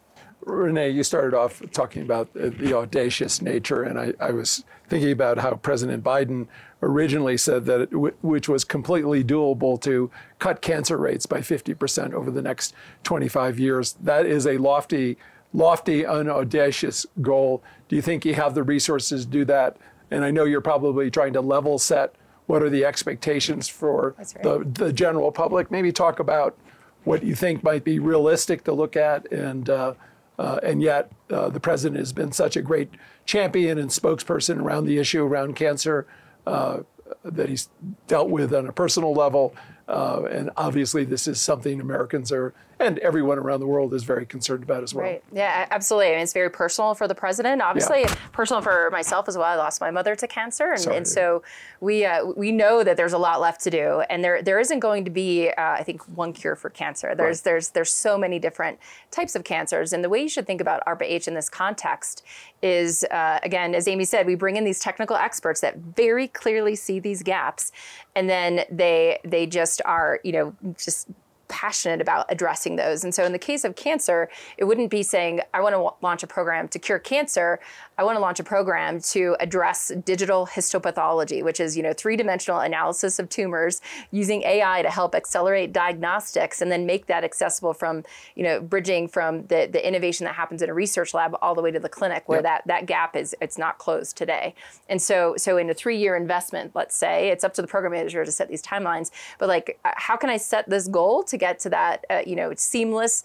Renee, 0.45 0.90
you 0.90 1.04
started 1.04 1.36
off 1.36 1.62
talking 1.72 2.01
about 2.01 2.34
the 2.34 2.75
audacious 2.75 3.42
nature, 3.42 3.84
and 3.84 4.00
I, 4.00 4.13
I 4.19 4.31
was 4.31 4.63
thinking 4.88 5.12
about 5.12 5.40
how 5.40 5.56
President 5.56 6.04
Biden 6.04 6.48
originally 6.81 7.38
said 7.38 7.66
that, 7.66 7.81
it, 7.81 7.94
which 8.24 8.50
was 8.50 8.63
completely 8.63 9.24
doable 9.24 9.81
to 9.81 10.12
cut 10.40 10.62
cancer 10.62 10.98
rates 10.98 11.25
by 11.25 11.40
50% 11.40 12.13
over 12.13 12.30
the 12.30 12.42
next 12.42 12.74
25 13.04 13.60
years. 13.60 13.94
That 13.94 14.25
is 14.25 14.45
a 14.45 14.57
lofty, 14.57 15.18
lofty, 15.54 16.06
unaudacious 16.06 17.06
goal. 17.22 17.63
Do 17.88 17.96
you 17.96 18.01
think 18.01 18.25
you 18.25 18.34
have 18.36 18.54
the 18.54 18.63
resources 18.63 19.25
to 19.25 19.31
do 19.31 19.46
that? 19.46 19.78
And 20.12 20.24
I 20.24 20.31
know 20.31 20.44
you're 20.44 20.62
probably 20.62 21.10
trying 21.10 21.34
to 21.34 21.42
level 21.42 21.80
set 21.80 22.16
what 22.46 22.62
are 22.62 22.69
the 22.69 22.86
expectations 22.86 23.69
for 23.69 24.16
right. 24.18 24.44
the, 24.44 24.84
the 24.86 24.94
general 24.94 25.31
public. 25.31 25.72
Maybe 25.72 25.92
talk 25.92 26.19
about 26.19 26.57
what 27.04 27.24
you 27.24 27.36
think 27.36 27.63
might 27.63 27.84
be 27.84 28.00
realistic 28.00 28.63
to 28.66 28.74
look 28.74 28.96
at 28.96 29.31
and 29.31 29.69
uh, 29.69 29.94
uh, 30.40 30.60
and 30.64 30.82
yet, 30.82 31.12
uh, 31.30 31.50
the 31.50 31.60
president 31.60 32.00
has 32.00 32.14
been 32.14 32.32
such 32.32 32.56
a 32.58 32.62
great 32.62 32.90
champion 33.26 33.78
and 33.78 33.90
spokesperson 33.90 34.60
around 34.60 34.86
the 34.86 34.98
issue 34.98 35.24
around 35.24 35.56
cancer 35.56 36.08
uh, 36.48 36.80
that 37.24 37.50
he's 37.50 37.70
dealt 38.08 38.30
with 38.30 38.54
on 38.54 38.68
a 38.68 38.72
personal 38.72 39.14
level. 39.14 39.56
Uh, 39.88 40.24
and 40.32 40.50
obviously, 40.58 41.04
this 41.06 41.28
is 41.28 41.40
something 41.40 41.80
Americans 41.80 42.32
are 42.32 42.54
and 42.80 43.00
everyone 43.00 43.38
around 43.38 43.60
the 43.60 43.68
world 43.68 43.94
is 43.94 44.04
very 44.04 44.25
concerned 44.25 44.64
about 44.64 44.84
as 44.84 44.94
well. 44.94 45.06
Right. 45.06 45.24
Yeah, 45.31 45.68
absolutely. 45.72 46.08
I 46.08 46.12
mean, 46.12 46.24
it's 46.24 46.34
very 46.34 46.50
personal 46.50 46.94
for 46.96 47.08
the 47.08 47.16
president, 47.16 47.62
obviously, 47.62 48.02
yeah. 48.02 48.16
personal 48.31 48.62
for 48.62 48.90
myself 48.92 49.28
as 49.28 49.38
well. 49.38 49.48
I 49.48 49.56
lost 49.56 49.81
my 49.81 49.92
mother 49.92 50.16
to 50.16 50.28
cancer, 50.28 50.74
and, 50.74 50.88
and 50.88 51.08
so 51.08 51.44
we 51.80 52.06
uh, 52.06 52.25
we 52.25 52.52
know 52.52 52.84
that 52.84 52.98
there's 52.98 53.14
a 53.14 53.18
lot 53.18 53.42
left 53.42 53.62
to 53.62 53.70
do, 53.70 54.02
and 54.10 54.24
there 54.24 54.42
there 54.42 54.60
isn't 54.60 54.80
going 54.80 55.06
to 55.06 55.12
be, 55.12 55.50
uh, 55.50 55.62
I 55.62 55.84
think, 55.84 56.02
one 56.18 56.34
cure 56.34 56.56
for 56.56 56.70
cancer. 56.70 57.16
There's 57.16 57.40
right. 57.40 57.44
there's 57.44 57.70
there's 57.70 57.92
so 57.92 58.18
many 58.18 58.40
different 58.40 58.80
types 59.12 59.36
of 59.36 59.44
cancers, 59.44 59.94
and 59.94 60.04
the 60.04 60.10
way 60.10 60.22
you 60.22 60.30
should 60.30 60.48
think 60.48 60.62
about 60.62 60.86
ARPA-H 60.86 61.28
in 61.28 61.34
this 61.34 61.50
context 61.50 62.24
is, 62.62 63.04
uh, 63.12 63.40
again, 63.44 63.75
as 63.75 63.88
Amy 63.88 64.06
said, 64.06 64.25
we 64.25 64.36
bring 64.36 64.56
in 64.56 64.64
these 64.64 64.80
technical 64.80 65.16
experts 65.16 65.62
that 65.62 65.78
very 65.78 66.28
clearly 66.30 66.75
see 66.75 67.00
these 67.00 67.22
gaps, 67.24 67.72
and 68.16 68.30
then 68.30 68.62
they 68.72 69.20
they 69.24 69.46
just 69.46 69.81
are, 69.86 70.20
you 70.24 70.31
know, 70.31 70.56
just 70.78 71.10
passionate 71.54 72.02
about 72.02 72.26
addressing 72.30 72.78
those. 72.78 73.04
And 73.04 73.14
so 73.14 73.24
in 73.24 73.32
the 73.32 73.38
case 73.38 73.64
of 73.64 73.76
cancer, 73.76 74.28
it 74.58 74.64
wouldn't 74.64 74.90
be 74.90 75.04
saying, 75.04 75.42
I 75.54 75.62
want 75.62 75.74
to 75.74 75.78
w- 75.78 75.96
launch 76.02 76.24
a 76.24 76.28
program 76.28 76.68
to 76.70 76.80
cure 76.80 76.98
cancer. 76.98 77.60
I 77.96 78.04
want 78.04 78.16
to 78.16 78.20
launch 78.20 78.40
a 78.40 78.44
program 78.44 79.00
to 79.02 79.36
address 79.40 79.92
digital 80.04 80.48
histopathology, 80.48 81.44
which 81.44 81.60
is, 81.60 81.78
you 81.78 81.84
know, 81.84 81.94
three-dimensional 81.94 82.62
analysis 82.62 83.20
of 83.20 83.30
tumors 83.30 83.82
using 84.10 84.42
AI 84.42 84.82
to 84.82 84.89
help 84.89 85.13
accelerate 85.13 85.74
diagnostics 85.74 86.60
and 86.60 86.72
then 86.72 86.88
make 86.88 87.06
that 87.06 87.24
accessible 87.24 87.75
from, 87.75 88.04
you 88.34 88.42
know, 88.42 88.60
bridging 88.60 89.08
from 89.08 89.46
the, 89.46 89.70
the 89.72 89.88
innovation 89.88 90.25
that 90.25 90.34
happens 90.34 90.63
in 90.63 90.72
a 90.72 90.74
research 90.74 91.13
lab 91.13 91.38
all 91.39 91.54
the 91.54 91.62
way 91.62 91.70
to 91.70 91.80
the 91.80 91.88
clinic 91.88 92.24
where 92.25 92.39
yep. 92.39 92.44
that, 92.44 92.68
that 92.68 92.86
gap 92.88 93.16
is, 93.16 93.36
it's 93.42 93.60
not 93.60 93.77
closed 93.77 94.18
today. 94.18 94.56
And 94.89 95.00
so, 95.00 95.36
so 95.38 95.58
in 95.58 95.70
a 95.70 95.74
three-year 95.75 96.16
investment, 96.16 96.72
let's 96.74 96.96
say, 96.96 97.30
it's 97.30 97.44
up 97.44 97.54
to 97.54 97.62
the 97.62 97.68
program 97.68 97.92
manager 97.92 98.25
to 98.25 98.32
set 98.32 98.50
these 98.50 98.63
timelines, 98.63 99.12
but 99.38 99.48
like, 99.48 99.80
uh, 99.86 99.92
how 99.98 100.16
can 100.16 100.32
I 100.32 100.38
set 100.38 100.68
this 100.68 100.88
goal 100.88 101.24
to 101.25 101.38
get 101.46 101.56
to 101.66 101.70
that, 101.78 101.96
uh, 102.14 102.22
you 102.30 102.38
know, 102.40 102.50
seamless 102.56 103.16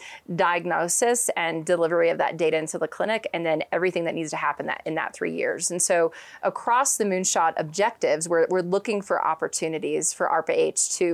diagnosis 0.47 1.21
and 1.45 1.55
delivery 1.73 2.11
of 2.15 2.19
that 2.19 2.33
data 2.45 2.57
into 2.63 2.79
the 2.85 2.91
clinic, 2.97 3.23
and 3.35 3.43
then 3.49 3.59
everything 3.77 4.05
that 4.07 4.15
needs 4.19 4.31
to 4.37 4.41
happen 4.49 4.67
that 4.67 4.81
in 4.89 4.95
that 5.01 5.11
three 5.19 5.35
years. 5.43 5.71
And 5.73 5.81
so 5.91 5.97
across 6.53 6.91
the 7.01 7.07
moonshot 7.13 7.53
objectives, 7.65 8.23
we're, 8.33 8.47
we're 8.53 8.69
looking 8.77 8.99
for 9.09 9.17
opportunities 9.33 10.05
for 10.17 10.27
ARPA-H 10.37 10.79
to 10.99 11.07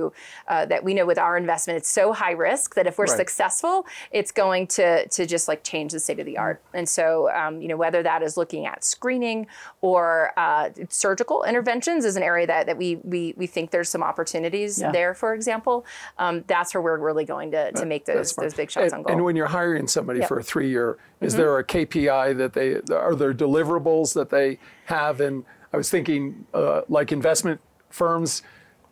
uh, 0.51 0.65
that 0.71 0.81
we 0.87 0.91
know 0.97 1.05
with 1.11 1.19
our 1.25 1.35
investment, 1.43 1.77
it's 1.77 1.93
so 2.01 2.05
high 2.13 2.35
risk 2.49 2.67
that 2.75 2.85
if 2.87 2.97
we're 2.97 3.11
right. 3.11 3.23
successful, 3.23 3.85
it's 4.11 4.31
going 4.43 4.63
to 4.77 4.87
to 5.17 5.21
just 5.25 5.45
like 5.51 5.61
change 5.71 5.89
the 5.95 5.99
state 5.99 6.19
of 6.23 6.25
the 6.25 6.37
art. 6.37 6.57
And 6.73 6.87
so, 6.97 7.05
um, 7.41 7.61
you 7.61 7.67
know, 7.69 7.79
whether 7.83 8.01
that 8.03 8.21
is 8.27 8.33
looking 8.41 8.63
at 8.71 8.83
screening 8.83 9.47
or 9.81 10.05
uh, 10.45 10.69
surgical 10.89 11.43
interventions 11.51 12.05
is 12.05 12.15
an 12.15 12.23
area 12.23 12.47
that, 12.47 12.65
that 12.67 12.77
we, 12.77 12.89
we 13.13 13.21
we 13.41 13.47
think 13.47 13.65
there's 13.71 13.91
some 13.95 14.03
opportunities 14.11 14.71
yeah. 14.79 14.91
there. 14.91 15.13
For 15.13 15.33
example, 15.33 15.75
um, 16.23 16.43
that's 16.47 16.73
where 16.73 16.83
we're 16.87 16.94
we're 16.99 17.05
really 17.05 17.25
going 17.25 17.51
to, 17.51 17.71
to 17.71 17.85
make 17.85 18.05
those 18.05 18.33
those 18.35 18.53
big 18.53 18.71
shots 18.71 18.85
and, 18.85 18.93
on 18.93 19.03
goal. 19.03 19.13
And 19.13 19.25
when 19.25 19.35
you're 19.35 19.47
hiring 19.47 19.87
somebody 19.87 20.19
yep. 20.19 20.27
for 20.27 20.39
a 20.39 20.43
three 20.43 20.69
year, 20.69 20.97
is 21.21 21.33
mm-hmm. 21.33 21.41
there 21.41 21.57
a 21.59 21.63
KPI 21.63 22.37
that 22.37 22.53
they 22.53 22.75
are 22.93 23.15
there 23.15 23.33
deliverables 23.33 24.13
that 24.13 24.29
they 24.29 24.59
have? 24.85 25.21
And 25.21 25.45
I 25.73 25.77
was 25.77 25.89
thinking, 25.89 26.45
uh, 26.53 26.81
like 26.87 27.11
investment 27.11 27.61
firms, 27.89 28.43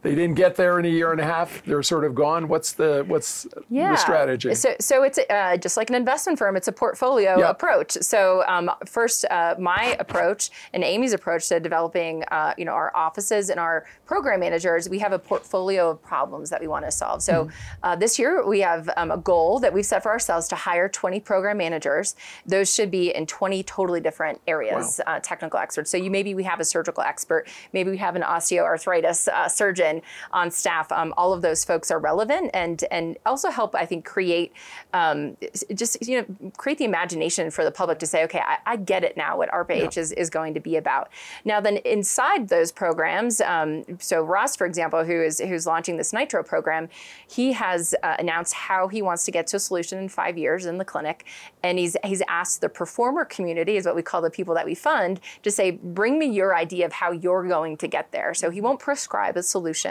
they 0.03 0.15
didn't 0.15 0.35
get 0.35 0.55
there 0.55 0.79
in 0.79 0.85
a 0.85 0.89
year 0.89 1.11
and 1.11 1.21
a 1.21 1.25
half. 1.25 1.63
They're 1.65 1.81
sort 1.81 2.03
of 2.03 2.13
gone. 2.13 2.47
What's 2.47 2.73
the 2.73 3.03
what's 3.07 3.47
the 3.93 3.95
strategy? 3.97 4.53
So, 4.53 4.75
so 4.79 5.03
it's 5.03 5.17
uh, 5.29 5.57
just 5.57 5.77
like 5.77 5.89
an 5.89 5.95
investment 5.95 6.37
firm. 6.37 6.55
It's 6.57 6.67
a 6.67 6.71
portfolio 6.73 7.39
Yeah. 7.39 7.49
approach. 7.49 7.93
So 8.01 8.43
um, 8.47 8.69
first, 8.85 9.25
uh, 9.31 9.55
my 9.57 9.95
approach 9.99 10.51
and 10.73 10.83
Amy's 10.83 11.13
approach 11.13 11.47
to 11.49 11.59
developing, 11.59 12.23
uh, 12.31 12.53
you 12.57 12.65
know, 12.65 12.73
our 12.73 12.95
offices 12.95 13.49
and 13.49 13.59
our 13.59 13.85
program 14.05 14.41
managers, 14.41 14.89
we 14.89 14.99
have 14.99 15.13
a 15.13 15.19
portfolio 15.19 15.89
of 15.91 16.03
problems 16.03 16.49
that 16.49 16.59
we 16.59 16.67
want 16.67 16.85
to 16.85 16.91
solve. 16.91 17.21
So 17.23 17.49
uh, 17.81 17.95
this 17.95 18.19
year 18.19 18.45
we 18.45 18.59
have 18.59 18.89
um, 18.97 19.09
a 19.11 19.17
goal 19.17 19.59
that 19.59 19.73
we've 19.73 19.85
set 19.85 20.03
for 20.03 20.11
ourselves 20.11 20.47
to 20.49 20.55
hire 20.55 20.89
20 20.89 21.21
program 21.21 21.57
managers. 21.57 22.15
Those 22.45 22.73
should 22.73 22.91
be 22.91 23.15
in 23.15 23.25
20 23.25 23.63
totally 23.63 24.01
different 24.01 24.41
areas, 24.47 24.99
uh, 25.07 25.19
technical 25.21 25.59
experts. 25.59 25.89
So 25.89 25.97
you 25.97 26.11
maybe 26.11 26.35
we 26.35 26.43
have 26.43 26.59
a 26.59 26.65
surgical 26.65 27.03
expert, 27.03 27.47
maybe 27.71 27.89
we 27.89 27.97
have 27.97 28.15
an 28.17 28.21
osteoarthritis 28.21 29.29
uh, 29.29 29.47
surgeon 29.93 30.09
on 30.31 30.51
staff. 30.51 30.91
Um, 30.91 31.13
all 31.17 31.33
of 31.33 31.41
those 31.41 31.63
folks 31.63 31.91
are 31.91 31.99
relevant 31.99 32.51
and 32.53 32.83
and 32.91 33.17
also 33.25 33.49
help, 33.49 33.75
I 33.75 33.85
think, 33.85 34.05
create 34.05 34.53
um, 34.93 35.37
just 35.73 36.05
you 36.07 36.21
know 36.21 36.51
create 36.57 36.77
the 36.77 36.85
imagination 36.85 37.51
for 37.51 37.63
the 37.63 37.71
public 37.71 37.99
to 37.99 38.07
say, 38.07 38.23
okay, 38.23 38.39
I, 38.39 38.57
I 38.65 38.75
get 38.77 39.03
it 39.03 39.17
now 39.17 39.37
what 39.37 39.49
ARPA-H 39.51 39.97
is, 39.97 40.11
is 40.13 40.29
going 40.29 40.53
to 40.53 40.59
be 40.59 40.77
about. 40.77 41.09
Now 41.45 41.61
then 41.61 41.77
inside 41.77 42.49
those 42.49 42.71
programs, 42.71 43.41
um, 43.41 43.83
so 43.99 44.23
Ross, 44.23 44.55
for 44.55 44.65
example, 44.65 45.03
who 45.03 45.21
is 45.21 45.39
who's 45.39 45.65
launching 45.65 45.97
this 45.97 46.13
Nitro 46.13 46.43
program, 46.43 46.89
he 47.27 47.53
has 47.53 47.95
uh, 48.03 48.15
announced 48.19 48.53
how 48.53 48.87
he 48.87 49.01
wants 49.01 49.25
to 49.25 49.31
get 49.31 49.47
to 49.47 49.57
a 49.57 49.59
solution 49.59 49.99
in 49.99 50.09
five 50.09 50.37
years 50.37 50.65
in 50.65 50.77
the 50.77 50.85
clinic, 50.85 51.25
and 51.63 51.79
he's 51.79 51.95
he's 52.03 52.21
asked 52.27 52.61
the 52.61 52.69
performer 52.69 53.25
community, 53.25 53.77
is 53.77 53.85
what 53.85 53.95
we 53.95 54.01
call 54.01 54.21
the 54.21 54.29
people 54.29 54.55
that 54.55 54.65
we 54.65 54.75
fund, 54.75 55.19
to 55.41 55.51
say, 55.51 55.71
bring 55.71 56.17
me 56.19 56.25
your 56.25 56.55
idea 56.55 56.85
of 56.85 56.93
how 56.93 57.11
you're 57.11 57.47
going 57.47 57.77
to 57.77 57.87
get 57.87 58.11
there. 58.11 58.33
So 58.33 58.49
he 58.49 58.61
won't 58.61 58.79
prescribe 58.79 59.37
a 59.37 59.43
solution, 59.43 59.82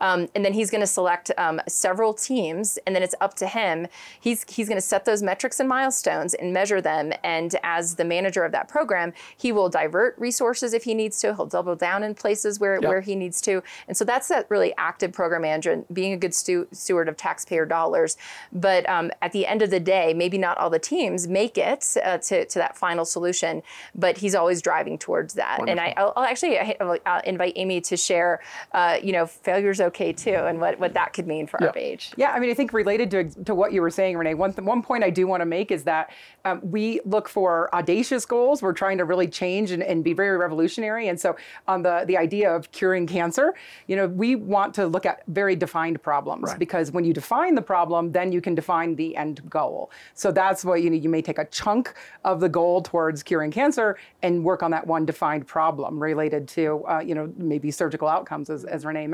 um, 0.00 0.28
and 0.34 0.44
then 0.44 0.52
he's 0.52 0.70
going 0.70 0.80
to 0.80 0.86
select 0.86 1.30
um, 1.38 1.60
several 1.68 2.14
teams, 2.14 2.78
and 2.86 2.94
then 2.94 3.02
it's 3.02 3.14
up 3.20 3.34
to 3.34 3.46
him. 3.46 3.86
He's 4.20 4.44
he's 4.48 4.68
going 4.68 4.76
to 4.76 4.86
set 4.86 5.04
those 5.04 5.22
metrics 5.22 5.60
and 5.60 5.68
milestones 5.68 6.34
and 6.34 6.52
measure 6.52 6.80
them. 6.80 7.12
And 7.22 7.54
as 7.62 7.94
the 7.96 8.04
manager 8.04 8.44
of 8.44 8.52
that 8.52 8.68
program, 8.68 9.12
he 9.36 9.52
will 9.52 9.68
divert 9.68 10.16
resources 10.18 10.72
if 10.72 10.84
he 10.84 10.94
needs 10.94 11.18
to. 11.20 11.34
He'll 11.34 11.46
double 11.46 11.76
down 11.76 12.02
in 12.02 12.14
places 12.14 12.60
where, 12.60 12.78
Yeah. 12.80 12.88
where 12.88 13.00
he 13.00 13.14
needs 13.14 13.40
to. 13.42 13.62
And 13.88 13.96
so 13.96 14.04
that's 14.04 14.28
that 14.28 14.46
really 14.50 14.72
active 14.78 15.12
program 15.12 15.42
management, 15.42 15.92
being 15.92 16.12
a 16.12 16.16
good 16.16 16.34
stu- 16.34 16.68
steward 16.72 17.08
of 17.08 17.16
taxpayer 17.16 17.66
dollars. 17.66 18.16
But 18.52 18.88
um, 18.88 19.10
at 19.22 19.32
the 19.32 19.46
end 19.46 19.62
of 19.62 19.70
the 19.70 19.80
day, 19.80 20.14
maybe 20.14 20.38
not 20.38 20.58
all 20.58 20.70
the 20.70 20.78
teams 20.78 21.26
make 21.28 21.58
it 21.58 21.96
uh, 22.04 22.18
to, 22.18 22.44
to 22.46 22.58
that 22.58 22.76
final 22.76 23.04
solution, 23.04 23.62
but 23.94 24.18
he's 24.18 24.34
always 24.34 24.62
driving 24.62 24.98
towards 24.98 25.34
that. 25.34 25.60
And 25.68 25.80
I, 25.80 25.94
I'll, 25.96 26.12
I'll 26.16 26.24
actually 26.24 26.58
I'll 26.80 27.20
invite 27.24 27.54
Amy 27.56 27.80
to 27.82 27.96
share, 27.96 28.40
uh, 28.72 28.98
you 29.02 29.12
know, 29.12 29.23
failure's 29.26 29.80
okay 29.80 30.12
too, 30.12 30.30
and 30.34 30.60
what, 30.60 30.78
what 30.78 30.94
that 30.94 31.12
could 31.12 31.26
mean 31.26 31.46
for 31.46 31.58
Yeah. 31.62 31.68
ARPA-H. 31.68 32.12
Yeah, 32.16 32.30
I 32.32 32.40
mean, 32.40 32.50
I 32.50 32.54
think 32.54 32.72
related 32.72 33.10
to, 33.12 33.44
to 33.44 33.54
what 33.54 33.72
you 33.72 33.80
were 33.82 33.90
saying, 33.90 34.16
Renee, 34.16 34.34
one, 34.34 34.52
th- 34.52 34.64
one 34.66 34.82
point 34.82 35.04
I 35.04 35.10
do 35.10 35.26
want 35.26 35.40
to 35.40 35.46
make 35.46 35.70
is 35.70 35.84
that 35.84 36.10
um, 36.44 36.60
we 36.62 37.00
look 37.04 37.28
for 37.28 37.74
audacious 37.74 38.26
goals. 38.26 38.62
We're 38.62 38.72
trying 38.72 38.98
to 38.98 39.04
really 39.04 39.26
change 39.28 39.70
and, 39.70 39.82
and 39.82 40.04
be 40.04 40.12
very 40.12 40.36
revolutionary. 40.36 41.08
And 41.08 41.18
so, 41.20 41.36
on 41.68 41.82
the, 41.82 42.04
the 42.06 42.16
idea 42.18 42.54
of 42.54 42.70
curing 42.72 43.06
cancer, 43.06 43.54
you 43.86 43.96
know, 43.96 44.06
we 44.06 44.36
want 44.36 44.74
to 44.74 44.86
look 44.86 45.06
at 45.06 45.22
very 45.28 45.56
defined 45.56 46.02
problems 46.02 46.50
Right. 46.50 46.58
because 46.58 46.92
when 46.92 47.04
you 47.04 47.12
define 47.14 47.54
the 47.54 47.62
problem, 47.62 48.12
then 48.12 48.30
you 48.32 48.40
can 48.40 48.54
define 48.54 48.96
the 48.96 49.16
end 49.16 49.48
goal. 49.48 49.90
So, 50.14 50.32
that's 50.32 50.64
what 50.64 50.82
you 50.82 50.90
know, 50.90 50.96
you 50.96 51.08
may 51.08 51.22
take 51.22 51.38
a 51.38 51.46
chunk 51.46 51.94
of 52.24 52.40
the 52.40 52.48
goal 52.48 52.82
towards 52.82 53.22
curing 53.22 53.50
cancer 53.50 53.96
and 54.22 54.44
work 54.44 54.62
on 54.62 54.70
that 54.72 54.86
one 54.86 55.06
defined 55.06 55.46
problem 55.46 55.98
related 56.02 56.46
to, 56.48 56.84
uh, 56.86 56.98
you 57.00 57.14
know, 57.14 57.32
maybe 57.36 57.70
surgical 57.70 58.08
outcomes, 58.08 58.50
as, 58.50 58.64
as 58.64 58.84
Renee 58.84 59.06
mentioned. 59.06 59.13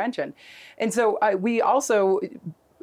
And 0.78 0.92
so, 0.92 1.16
uh, 1.16 1.36
we 1.38 1.60
also 1.60 2.20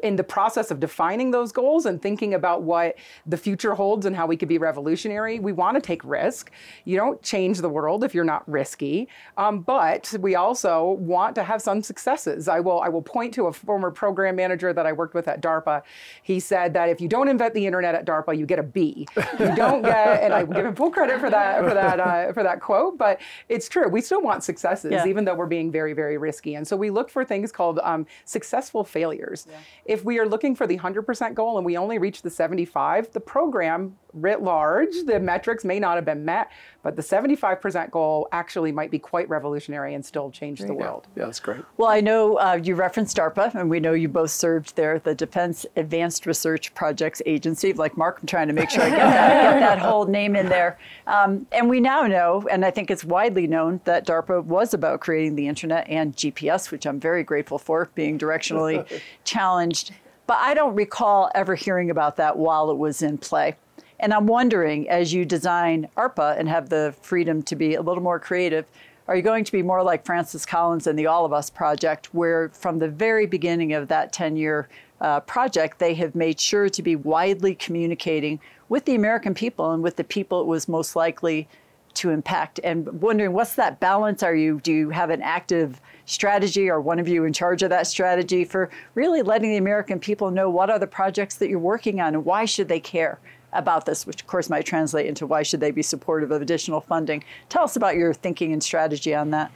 in 0.03 0.15
the 0.15 0.23
process 0.23 0.71
of 0.71 0.79
defining 0.79 1.31
those 1.31 1.51
goals 1.51 1.85
and 1.85 2.01
thinking 2.01 2.33
about 2.33 2.63
what 2.63 2.95
the 3.25 3.37
future 3.37 3.75
holds 3.75 4.05
and 4.05 4.15
how 4.15 4.27
we 4.27 4.37
could 4.37 4.47
be 4.49 4.57
revolutionary, 4.57 5.39
we 5.39 5.51
want 5.51 5.75
to 5.75 5.81
take 5.81 6.03
risk. 6.03 6.51
You 6.85 6.97
don't 6.97 7.21
change 7.21 7.59
the 7.59 7.69
world 7.69 8.03
if 8.03 8.13
you're 8.13 8.23
not 8.23 8.47
risky, 8.49 9.07
um, 9.37 9.61
but 9.61 10.13
we 10.19 10.35
also 10.35 10.91
want 10.91 11.35
to 11.35 11.43
have 11.43 11.61
some 11.61 11.81
successes. 11.81 12.47
I 12.47 12.59
will 12.59 12.79
I 12.81 12.89
will 12.89 13.01
point 13.01 13.33
to 13.35 13.47
a 13.47 13.53
former 13.53 13.91
program 13.91 14.35
manager 14.35 14.73
that 14.73 14.85
I 14.85 14.91
worked 14.93 15.13
with 15.13 15.27
at 15.27 15.41
DARPA. 15.41 15.81
He 16.23 16.39
said 16.39 16.73
that 16.73 16.89
if 16.89 17.01
you 17.01 17.07
don't 17.07 17.27
invent 17.27 17.53
the 17.53 17.65
internet 17.65 17.95
at 17.95 18.05
DARPA, 18.05 18.37
you 18.37 18.45
get 18.45 18.59
a 18.59 18.63
B. 18.63 19.07
You 19.39 19.55
don't 19.55 19.81
get, 19.81 20.23
and 20.23 20.33
I 20.33 20.43
give 20.45 20.65
him 20.65 20.75
full 20.75 20.91
credit 20.91 21.19
for 21.19 21.29
that 21.29 21.63
for 21.63 21.73
that 21.73 21.99
uh, 21.99 22.33
for 22.33 22.43
that 22.43 22.61
quote. 22.61 22.97
But 22.97 23.19
it's 23.49 23.67
true. 23.67 23.87
We 23.87 24.01
still 24.01 24.21
want 24.21 24.43
successes, 24.43 24.91
Yeah. 24.91 25.05
even 25.07 25.25
though 25.25 25.35
we're 25.35 25.45
being 25.47 25.71
very 25.71 25.93
very 25.93 26.17
risky. 26.17 26.55
And 26.55 26.67
so 26.67 26.75
we 26.77 26.89
look 26.89 27.09
for 27.09 27.23
things 27.25 27.51
called 27.51 27.79
um, 27.83 28.05
successful 28.25 28.83
failures. 28.83 29.47
If 29.87 30.03
we 30.03 30.19
are 30.19 30.27
looking 30.27 30.53
for 30.53 30.67
the 30.67 30.77
100% 30.77 31.33
goal 31.33 31.55
and 31.57 31.65
we 31.65 31.77
only 31.77 31.97
reach 31.97 32.21
the 32.21 32.29
75, 32.29 33.13
the 33.13 33.21
program 33.21 33.97
writ 34.21 34.41
large, 34.41 34.93
the 35.05 35.19
metrics 35.19 35.63
may 35.63 35.79
not 35.79 35.95
have 35.95 36.05
been 36.05 36.25
met, 36.25 36.51
but 36.83 36.95
the 36.95 37.01
75% 37.01 37.91
goal 37.91 38.29
actually 38.31 38.71
might 38.71 38.91
be 38.91 38.99
quite 38.99 39.27
revolutionary 39.27 39.93
and 39.93 40.05
still 40.05 40.31
change 40.31 40.59
the 40.59 40.73
world. 40.73 41.07
Yeah, 41.15 41.25
that's 41.25 41.39
great. 41.39 41.61
Well, 41.75 41.89
I 41.89 41.99
know 41.99 42.37
uh, 42.39 42.59
you 42.63 42.75
referenced 42.75 43.17
DARPA, 43.17 43.55
and 43.55 43.69
we 43.69 43.79
know 43.79 43.93
you 43.93 44.07
both 44.07 44.31
served 44.31 44.75
there, 44.75 44.99
the 44.99 45.13
Defense 45.13 45.65
Advanced 45.75 46.25
Research 46.25 46.73
Projects 46.75 47.21
Agency. 47.25 47.73
Like 47.73 47.97
Mark, 47.97 48.19
I'm 48.21 48.27
trying 48.27 48.47
to 48.47 48.53
make 48.53 48.69
sure 48.69 48.83
I 48.83 48.89
get 48.89 48.97
that, 48.99 49.53
get 49.53 49.59
that 49.59 49.79
whole 49.79 50.05
name 50.05 50.35
in 50.35 50.47
there. 50.47 50.79
Um, 51.07 51.45
and 51.51 51.69
we 51.69 51.79
now 51.79 52.07
know, 52.07 52.47
and 52.49 52.63
I 52.63 52.71
think 52.71 52.89
it's 52.89 53.03
widely 53.03 53.47
known, 53.47 53.81
that 53.83 54.07
DARPA 54.07 54.45
was 54.45 54.73
about 54.73 55.01
creating 55.01 55.35
the 55.35 55.47
internet 55.47 55.89
and 55.89 56.15
GPS, 56.15 56.71
which 56.71 56.85
I'm 56.85 56.99
very 56.99 57.23
grateful 57.23 57.57
for, 57.57 57.89
being 57.95 58.17
directionally 58.17 58.87
challenged. 59.23 59.93
But 60.27 60.37
I 60.39 60.53
don't 60.53 60.75
recall 60.75 61.31
ever 61.33 61.55
hearing 61.55 61.89
about 61.89 62.17
that 62.17 62.37
while 62.37 62.69
it 62.69 62.77
was 62.77 63.01
in 63.01 63.17
play. 63.17 63.55
And 63.99 64.13
I'm 64.13 64.27
wondering, 64.27 64.87
as 64.89 65.13
you 65.13 65.25
design 65.25 65.89
ARPA 65.97 66.37
and 66.37 66.47
have 66.47 66.69
the 66.69 66.93
freedom 67.01 67.41
to 67.43 67.55
be 67.55 67.75
a 67.75 67.81
little 67.81 68.03
more 68.03 68.19
creative, 68.19 68.65
are 69.07 69.15
you 69.15 69.21
going 69.21 69.43
to 69.45 69.51
be 69.51 69.63
more 69.63 69.81
like 69.83 70.05
Francis 70.05 70.45
Collins 70.45 70.85
and 70.85 70.99
the 70.99 71.07
All 71.07 71.25
of 71.25 71.33
Us 71.33 71.49
project, 71.49 72.13
where 72.13 72.49
from 72.49 72.79
the 72.79 72.89
very 72.89 73.25
beginning 73.25 73.73
of 73.73 73.87
that 73.87 74.11
10 74.11 74.35
year 74.35 74.67
uh, 74.99 75.21
project, 75.21 75.79
they 75.79 75.93
have 75.95 76.13
made 76.13 76.39
sure 76.39 76.69
to 76.69 76.81
be 76.81 76.95
widely 76.95 77.55
communicating 77.55 78.39
with 78.69 78.85
the 78.85 78.95
American 78.95 79.33
people 79.33 79.71
and 79.71 79.81
with 79.81 79.95
the 79.95 80.03
people 80.03 80.41
it 80.41 80.47
was 80.47 80.67
most 80.67 80.95
likely 80.95 81.47
to 81.93 82.11
impact? 82.11 82.59
And 82.63 83.01
wondering 83.01 83.33
what's 83.33 83.55
that 83.55 83.79
balance? 83.79 84.21
Are 84.21 84.35
you 84.35 84.59
do 84.59 84.73
you 84.73 84.89
have 84.91 85.09
an 85.09 85.21
active 85.21 85.81
strategy? 86.05 86.69
Or 86.69 86.79
one 86.81 86.99
of 86.99 87.07
you 87.07 87.23
in 87.25 87.33
charge 87.33 87.63
of 87.63 87.69
that 87.71 87.87
strategy 87.87 88.45
for 88.45 88.69
really 88.93 89.21
letting 89.21 89.49
the 89.49 89.57
american 89.57 89.99
people 89.99 90.29
know 90.29 90.49
what 90.49 90.69
are 90.69 90.79
the 90.79 90.87
projects 90.87 91.35
that 91.35 91.49
you're 91.49 91.59
working 91.59 91.99
on 91.99 92.13
and 92.13 92.23
why 92.23 92.45
should 92.45 92.67
they 92.67 92.79
care 92.79 93.19
about 93.57 93.85
this 93.85 94.05
which 94.05 94.21
of 94.21 94.27
course 94.27 94.49
might 94.49 94.65
translate 94.65 95.07
into 95.07 95.25
why 95.25 95.43
should 95.43 95.59
they 95.59 95.71
be 95.71 95.81
supportive 95.81 96.31
of 96.31 96.41
additional 96.41 96.81
funding. 96.81 97.23
Tell 97.49 97.63
us 97.63 97.75
about 97.75 97.95
your 97.95 98.13
thinking 98.13 98.53
and 98.53 98.63
strategy 98.63 99.13
on 99.13 99.31
that 99.31 99.51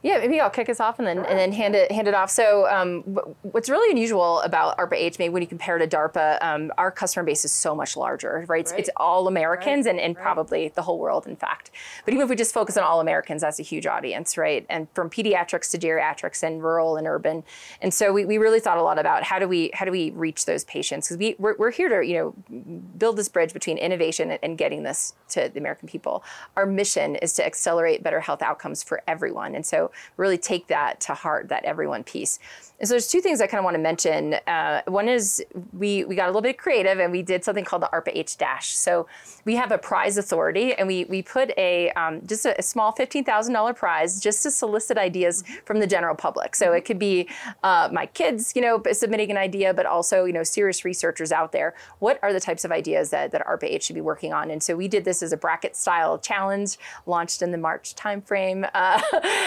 Yeah, 0.00 0.18
maybe 0.18 0.38
I'll 0.38 0.48
kick 0.48 0.68
us 0.68 0.78
off 0.78 1.00
and 1.00 1.08
then 1.08 1.18
and 1.18 1.36
then 1.36 1.50
hand 1.50 1.74
it 1.74 1.90
hand 1.90 2.06
it 2.06 2.14
off. 2.14 2.30
So, 2.30 2.68
um, 2.70 3.02
what's 3.42 3.68
really 3.68 3.90
unusual 3.90 4.40
about 4.42 4.78
ARPA 4.78 4.94
H, 4.94 5.18
maybe 5.18 5.32
when 5.32 5.42
you 5.42 5.48
compare 5.48 5.76
to 5.76 5.88
DARPA, 5.88 6.40
um, 6.40 6.70
our 6.78 6.92
customer 6.92 7.24
base 7.24 7.44
is 7.44 7.50
so 7.50 7.74
much 7.74 7.96
larger, 7.96 8.44
right? 8.46 8.60
It's, 8.60 8.72
it's 8.72 8.90
all 8.96 9.26
Americans 9.26 9.86
and, 9.86 9.98
and 9.98 10.14
probably 10.14 10.68
the 10.68 10.82
whole 10.82 11.00
world, 11.00 11.26
in 11.26 11.34
fact. 11.34 11.72
But 12.04 12.14
even 12.14 12.22
if 12.22 12.30
we 12.30 12.36
just 12.36 12.54
focus 12.54 12.76
on 12.76 12.84
all 12.84 13.00
Americans, 13.00 13.42
that's 13.42 13.58
a 13.58 13.64
huge 13.64 13.86
audience, 13.86 14.38
right? 14.38 14.64
And 14.70 14.86
from 14.94 15.10
pediatrics 15.10 15.68
to 15.72 15.78
geriatrics 15.78 16.44
and 16.44 16.62
rural 16.62 16.96
and 16.96 17.08
urban, 17.08 17.42
and 17.82 17.92
so 17.92 18.12
we, 18.12 18.24
we 18.24 18.38
really 18.38 18.60
thought 18.60 18.78
a 18.78 18.82
lot 18.82 19.00
about 19.00 19.24
how 19.24 19.40
do 19.40 19.48
we 19.48 19.72
how 19.74 19.84
do 19.84 19.90
we 19.90 20.10
reach 20.10 20.44
those 20.44 20.62
patients 20.64 21.08
because 21.08 21.18
we 21.18 21.34
we're, 21.40 21.56
we're 21.56 21.72
here 21.72 21.88
to 21.88 22.06
you 22.06 22.14
know 22.48 22.72
build 22.96 23.16
this 23.16 23.28
bridge 23.28 23.52
between 23.52 23.76
innovation 23.76 24.30
and, 24.30 24.38
and 24.44 24.58
getting 24.58 24.84
this 24.84 25.14
to 25.30 25.50
the 25.52 25.58
American 25.58 25.88
people. 25.88 26.22
Our 26.56 26.66
mission 26.66 27.16
is 27.16 27.32
to 27.34 27.44
accelerate 27.44 28.04
better 28.04 28.20
health 28.20 28.42
outcomes 28.42 28.84
for 28.84 29.02
everyone, 29.08 29.56
and 29.56 29.66
so 29.66 29.88
really 30.16 30.38
take 30.38 30.66
that 30.68 31.00
to 31.00 31.14
heart, 31.14 31.48
that 31.48 31.64
everyone 31.64 32.04
piece. 32.04 32.38
And 32.80 32.88
so 32.88 32.94
there's 32.94 33.08
two 33.08 33.20
things 33.20 33.40
I 33.40 33.46
kind 33.48 33.58
of 33.58 33.64
want 33.64 33.74
to 33.74 33.80
mention. 33.80 34.34
Uh, 34.46 34.82
one 34.86 35.08
is 35.08 35.44
we 35.72 36.04
we 36.04 36.14
got 36.14 36.26
a 36.26 36.28
little 36.28 36.42
bit 36.42 36.58
creative 36.58 37.00
and 37.00 37.10
we 37.10 37.22
did 37.22 37.42
something 37.44 37.64
called 37.64 37.82
the 37.82 37.90
ARPA 37.92 38.12
H 38.14 38.36
Dash. 38.36 38.76
So 38.76 39.08
we 39.44 39.56
have 39.56 39.72
a 39.72 39.78
prize 39.78 40.16
authority 40.16 40.74
and 40.74 40.86
we 40.86 41.04
we 41.06 41.22
put 41.22 41.50
a 41.58 41.90
um, 41.92 42.24
just 42.26 42.46
a, 42.46 42.56
a 42.58 42.62
small 42.62 42.92
fifteen 42.92 43.24
thousand 43.24 43.54
dollar 43.54 43.74
prize 43.74 44.20
just 44.20 44.44
to 44.44 44.50
solicit 44.52 44.96
ideas 44.96 45.42
from 45.64 45.80
the 45.80 45.88
general 45.88 46.14
public. 46.14 46.54
So 46.54 46.72
it 46.72 46.84
could 46.84 47.00
be 47.00 47.28
uh, 47.64 47.88
my 47.92 48.06
kids, 48.06 48.52
you 48.54 48.62
know, 48.62 48.80
submitting 48.92 49.32
an 49.32 49.36
idea, 49.36 49.74
but 49.74 49.84
also 49.84 50.24
you 50.24 50.32
know 50.32 50.44
serious 50.44 50.84
researchers 50.84 51.32
out 51.32 51.50
there. 51.50 51.74
What 51.98 52.20
are 52.22 52.32
the 52.32 52.40
types 52.40 52.64
of 52.64 52.70
ideas 52.70 53.10
that 53.10 53.32
that 53.32 53.44
ARPA 53.44 53.64
H 53.64 53.84
should 53.84 53.94
be 53.94 54.00
working 54.00 54.32
on? 54.32 54.52
And 54.52 54.62
so 54.62 54.76
we 54.76 54.86
did 54.86 55.04
this 55.04 55.20
as 55.20 55.32
a 55.32 55.36
bracket 55.36 55.74
style 55.74 56.16
challenge 56.18 56.78
launched 57.06 57.42
in 57.42 57.50
the 57.50 57.58
March 57.58 57.96
timeframe, 57.96 58.70
uh, 58.72 59.02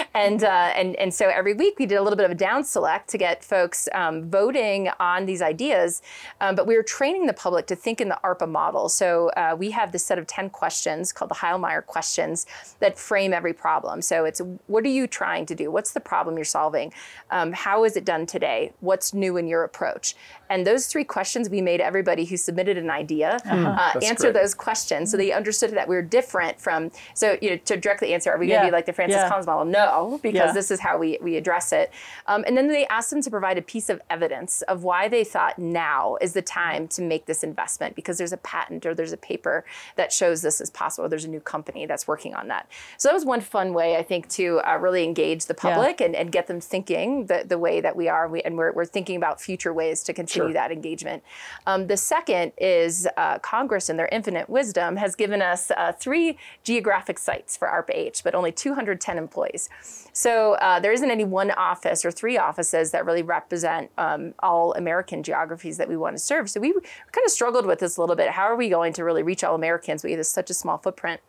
and 0.13 0.30
and, 0.31 0.43
uh, 0.43 0.71
and, 0.75 0.95
and 0.95 1.13
so 1.13 1.27
every 1.27 1.53
week 1.53 1.77
we 1.77 1.85
did 1.85 1.95
a 1.95 2.01
little 2.01 2.15
bit 2.15 2.25
of 2.25 2.31
a 2.31 2.35
down 2.35 2.63
select 2.63 3.09
to 3.09 3.17
get 3.17 3.43
folks 3.43 3.89
um, 3.93 4.29
voting 4.29 4.89
on 4.99 5.25
these 5.25 5.41
ideas. 5.41 6.01
Um, 6.39 6.55
but 6.55 6.65
we 6.65 6.77
were 6.77 6.83
training 6.83 7.25
the 7.25 7.33
public 7.33 7.67
to 7.67 7.75
think 7.75 7.99
in 7.99 8.07
the 8.07 8.17
ARPA 8.23 8.49
model. 8.49 8.87
So 8.87 9.29
uh, 9.29 9.55
we 9.57 9.71
have 9.71 9.91
this 9.91 10.05
set 10.05 10.17
of 10.17 10.27
10 10.27 10.49
questions 10.51 11.11
called 11.11 11.31
the 11.31 11.35
Heilmeier 11.35 11.85
questions 11.85 12.45
that 12.79 12.97
frame 12.97 13.33
every 13.33 13.53
problem. 13.53 14.01
So 14.01 14.23
it's 14.23 14.41
what 14.67 14.85
are 14.85 14.89
you 14.89 15.05
trying 15.05 15.45
to 15.47 15.55
do? 15.55 15.69
What's 15.69 15.91
the 15.91 15.99
problem 15.99 16.37
you're 16.37 16.45
solving? 16.45 16.93
Um, 17.29 17.51
how 17.51 17.83
is 17.83 17.97
it 17.97 18.05
done 18.05 18.25
today? 18.25 18.71
What's 18.79 19.13
new 19.13 19.35
in 19.37 19.47
your 19.47 19.63
approach? 19.63 20.15
And 20.49 20.67
those 20.67 20.87
three 20.87 21.05
questions, 21.05 21.49
we 21.49 21.61
made 21.61 21.79
everybody 21.79 22.25
who 22.25 22.35
submitted 22.35 22.77
an 22.77 22.89
idea 22.89 23.37
uh, 23.45 23.93
That's 23.93 24.05
answer 24.05 24.31
great. 24.31 24.41
those 24.41 24.53
questions, 24.53 25.09
so 25.09 25.15
they 25.15 25.31
understood 25.31 25.71
that 25.71 25.87
we 25.87 25.95
are 25.95 26.01
different 26.01 26.59
from. 26.59 26.91
So 27.13 27.37
you 27.41 27.51
know, 27.51 27.55
to 27.55 27.77
directly 27.77 28.13
answer, 28.13 28.31
are 28.31 28.37
we 28.37 28.47
going 28.47 28.59
to 28.59 28.67
be 28.67 28.71
like 28.71 28.85
the 28.85 28.91
Francis 28.91 29.15
Yeah. 29.15 29.29
Collins 29.29 29.47
model? 29.47 29.63
No, 29.63 30.19
because 30.21 30.47
Yeah. 30.49 30.53
this 30.53 30.71
is 30.71 30.79
how 30.79 30.97
we 30.97 31.17
we 31.21 31.37
address 31.37 31.71
it. 31.71 31.91
Um, 32.27 32.43
and 32.47 32.57
then 32.57 32.67
they 32.67 32.85
asked 32.87 33.09
them 33.09 33.21
to 33.21 33.29
provide 33.29 33.57
a 33.57 33.61
piece 33.61 33.89
of 33.89 34.01
evidence 34.09 34.61
of 34.63 34.83
why 34.83 35.07
they 35.07 35.23
thought 35.23 35.57
now 35.59 36.17
is 36.21 36.33
the 36.33 36.41
time 36.41 36.87
to 36.89 37.01
make 37.01 37.25
this 37.25 37.43
investment 37.43 37.95
because 37.95 38.17
there's 38.17 38.33
a 38.33 38.37
patent 38.37 38.85
or 38.85 38.93
there's 38.93 39.11
a 39.13 39.17
paper 39.17 39.65
that 39.95 40.11
shows 40.13 40.41
this 40.41 40.61
is 40.61 40.69
possible. 40.69 41.05
Or 41.05 41.09
there's 41.09 41.25
a 41.25 41.29
new 41.29 41.39
company 41.39 41.85
that's 41.85 42.07
working 42.07 42.33
on 42.35 42.47
that. 42.49 42.67
So 42.97 43.07
that 43.09 43.13
was 43.13 43.25
one 43.25 43.41
fun 43.41 43.73
way 43.73 43.95
I 43.97 44.03
think 44.03 44.27
to 44.29 44.59
uh, 44.67 44.77
really 44.77 45.03
engage 45.03 45.45
the 45.45 45.53
public 45.53 46.01
and, 46.01 46.15
and 46.15 46.31
get 46.31 46.47
them 46.47 46.59
thinking 46.61 47.25
the, 47.27 47.43
the 47.47 47.57
way 47.57 47.81
that 47.81 47.95
we 47.95 48.07
are. 48.09 48.27
We, 48.27 48.41
and 48.41 48.57
we're, 48.57 48.71
we're 48.73 48.85
thinking 48.85 49.15
about 49.15 49.41
future 49.41 49.73
ways 49.73 50.03
to 50.03 50.13
continue 50.13 50.49
Sure. 50.49 50.53
that 50.53 50.71
engagement. 50.71 51.23
Um, 51.67 51.87
the 51.87 51.97
second 51.97 52.51
is 52.57 53.07
uh, 53.17 53.39
Congress, 53.39 53.89
in 53.89 53.97
their 53.97 54.09
infinite 54.11 54.49
wisdom, 54.49 54.95
has 54.97 55.15
given 55.15 55.41
us 55.41 55.71
uh, 55.71 55.91
three 55.93 56.37
geographic 56.63 57.17
sites 57.19 57.57
for 57.57 57.67
ARPA-H, 57.67 58.23
but 58.23 58.33
only 58.35 58.51
210 58.51 59.17
employees. 59.17 59.69
So 60.13 60.53
uh, 60.55 60.79
there 60.79 60.91
isn't 60.91 61.09
any 61.09 61.23
one 61.23 61.51
office 61.51 62.03
or 62.03 62.11
three 62.11 62.37
offices 62.37 62.91
that 62.91 63.05
really 63.05 63.23
represent 63.23 63.89
um, 63.97 64.33
all 64.39 64.73
American 64.73 65.23
geographies 65.23 65.77
that 65.77 65.87
we 65.87 65.95
want 65.95 66.15
to 66.15 66.21
serve. 66.21 66.49
So 66.49 66.59
we 66.59 66.73
kind 66.73 67.25
of 67.25 67.31
struggled 67.31 67.65
with 67.65 67.79
this 67.79 67.97
a 67.97 68.01
little 68.01 68.15
bit. 68.15 68.29
How 68.29 68.43
are 68.43 68.55
we 68.55 68.69
going 68.69 68.93
to 68.93 69.03
really 69.03 69.23
reach 69.23 69.43
all 69.43 69.55
Americans? 69.55 70.03
We 70.03 70.11
have 70.11 70.25
such 70.25 70.49
a 70.49 70.53
small 70.53 70.77
footprint. 70.77 71.21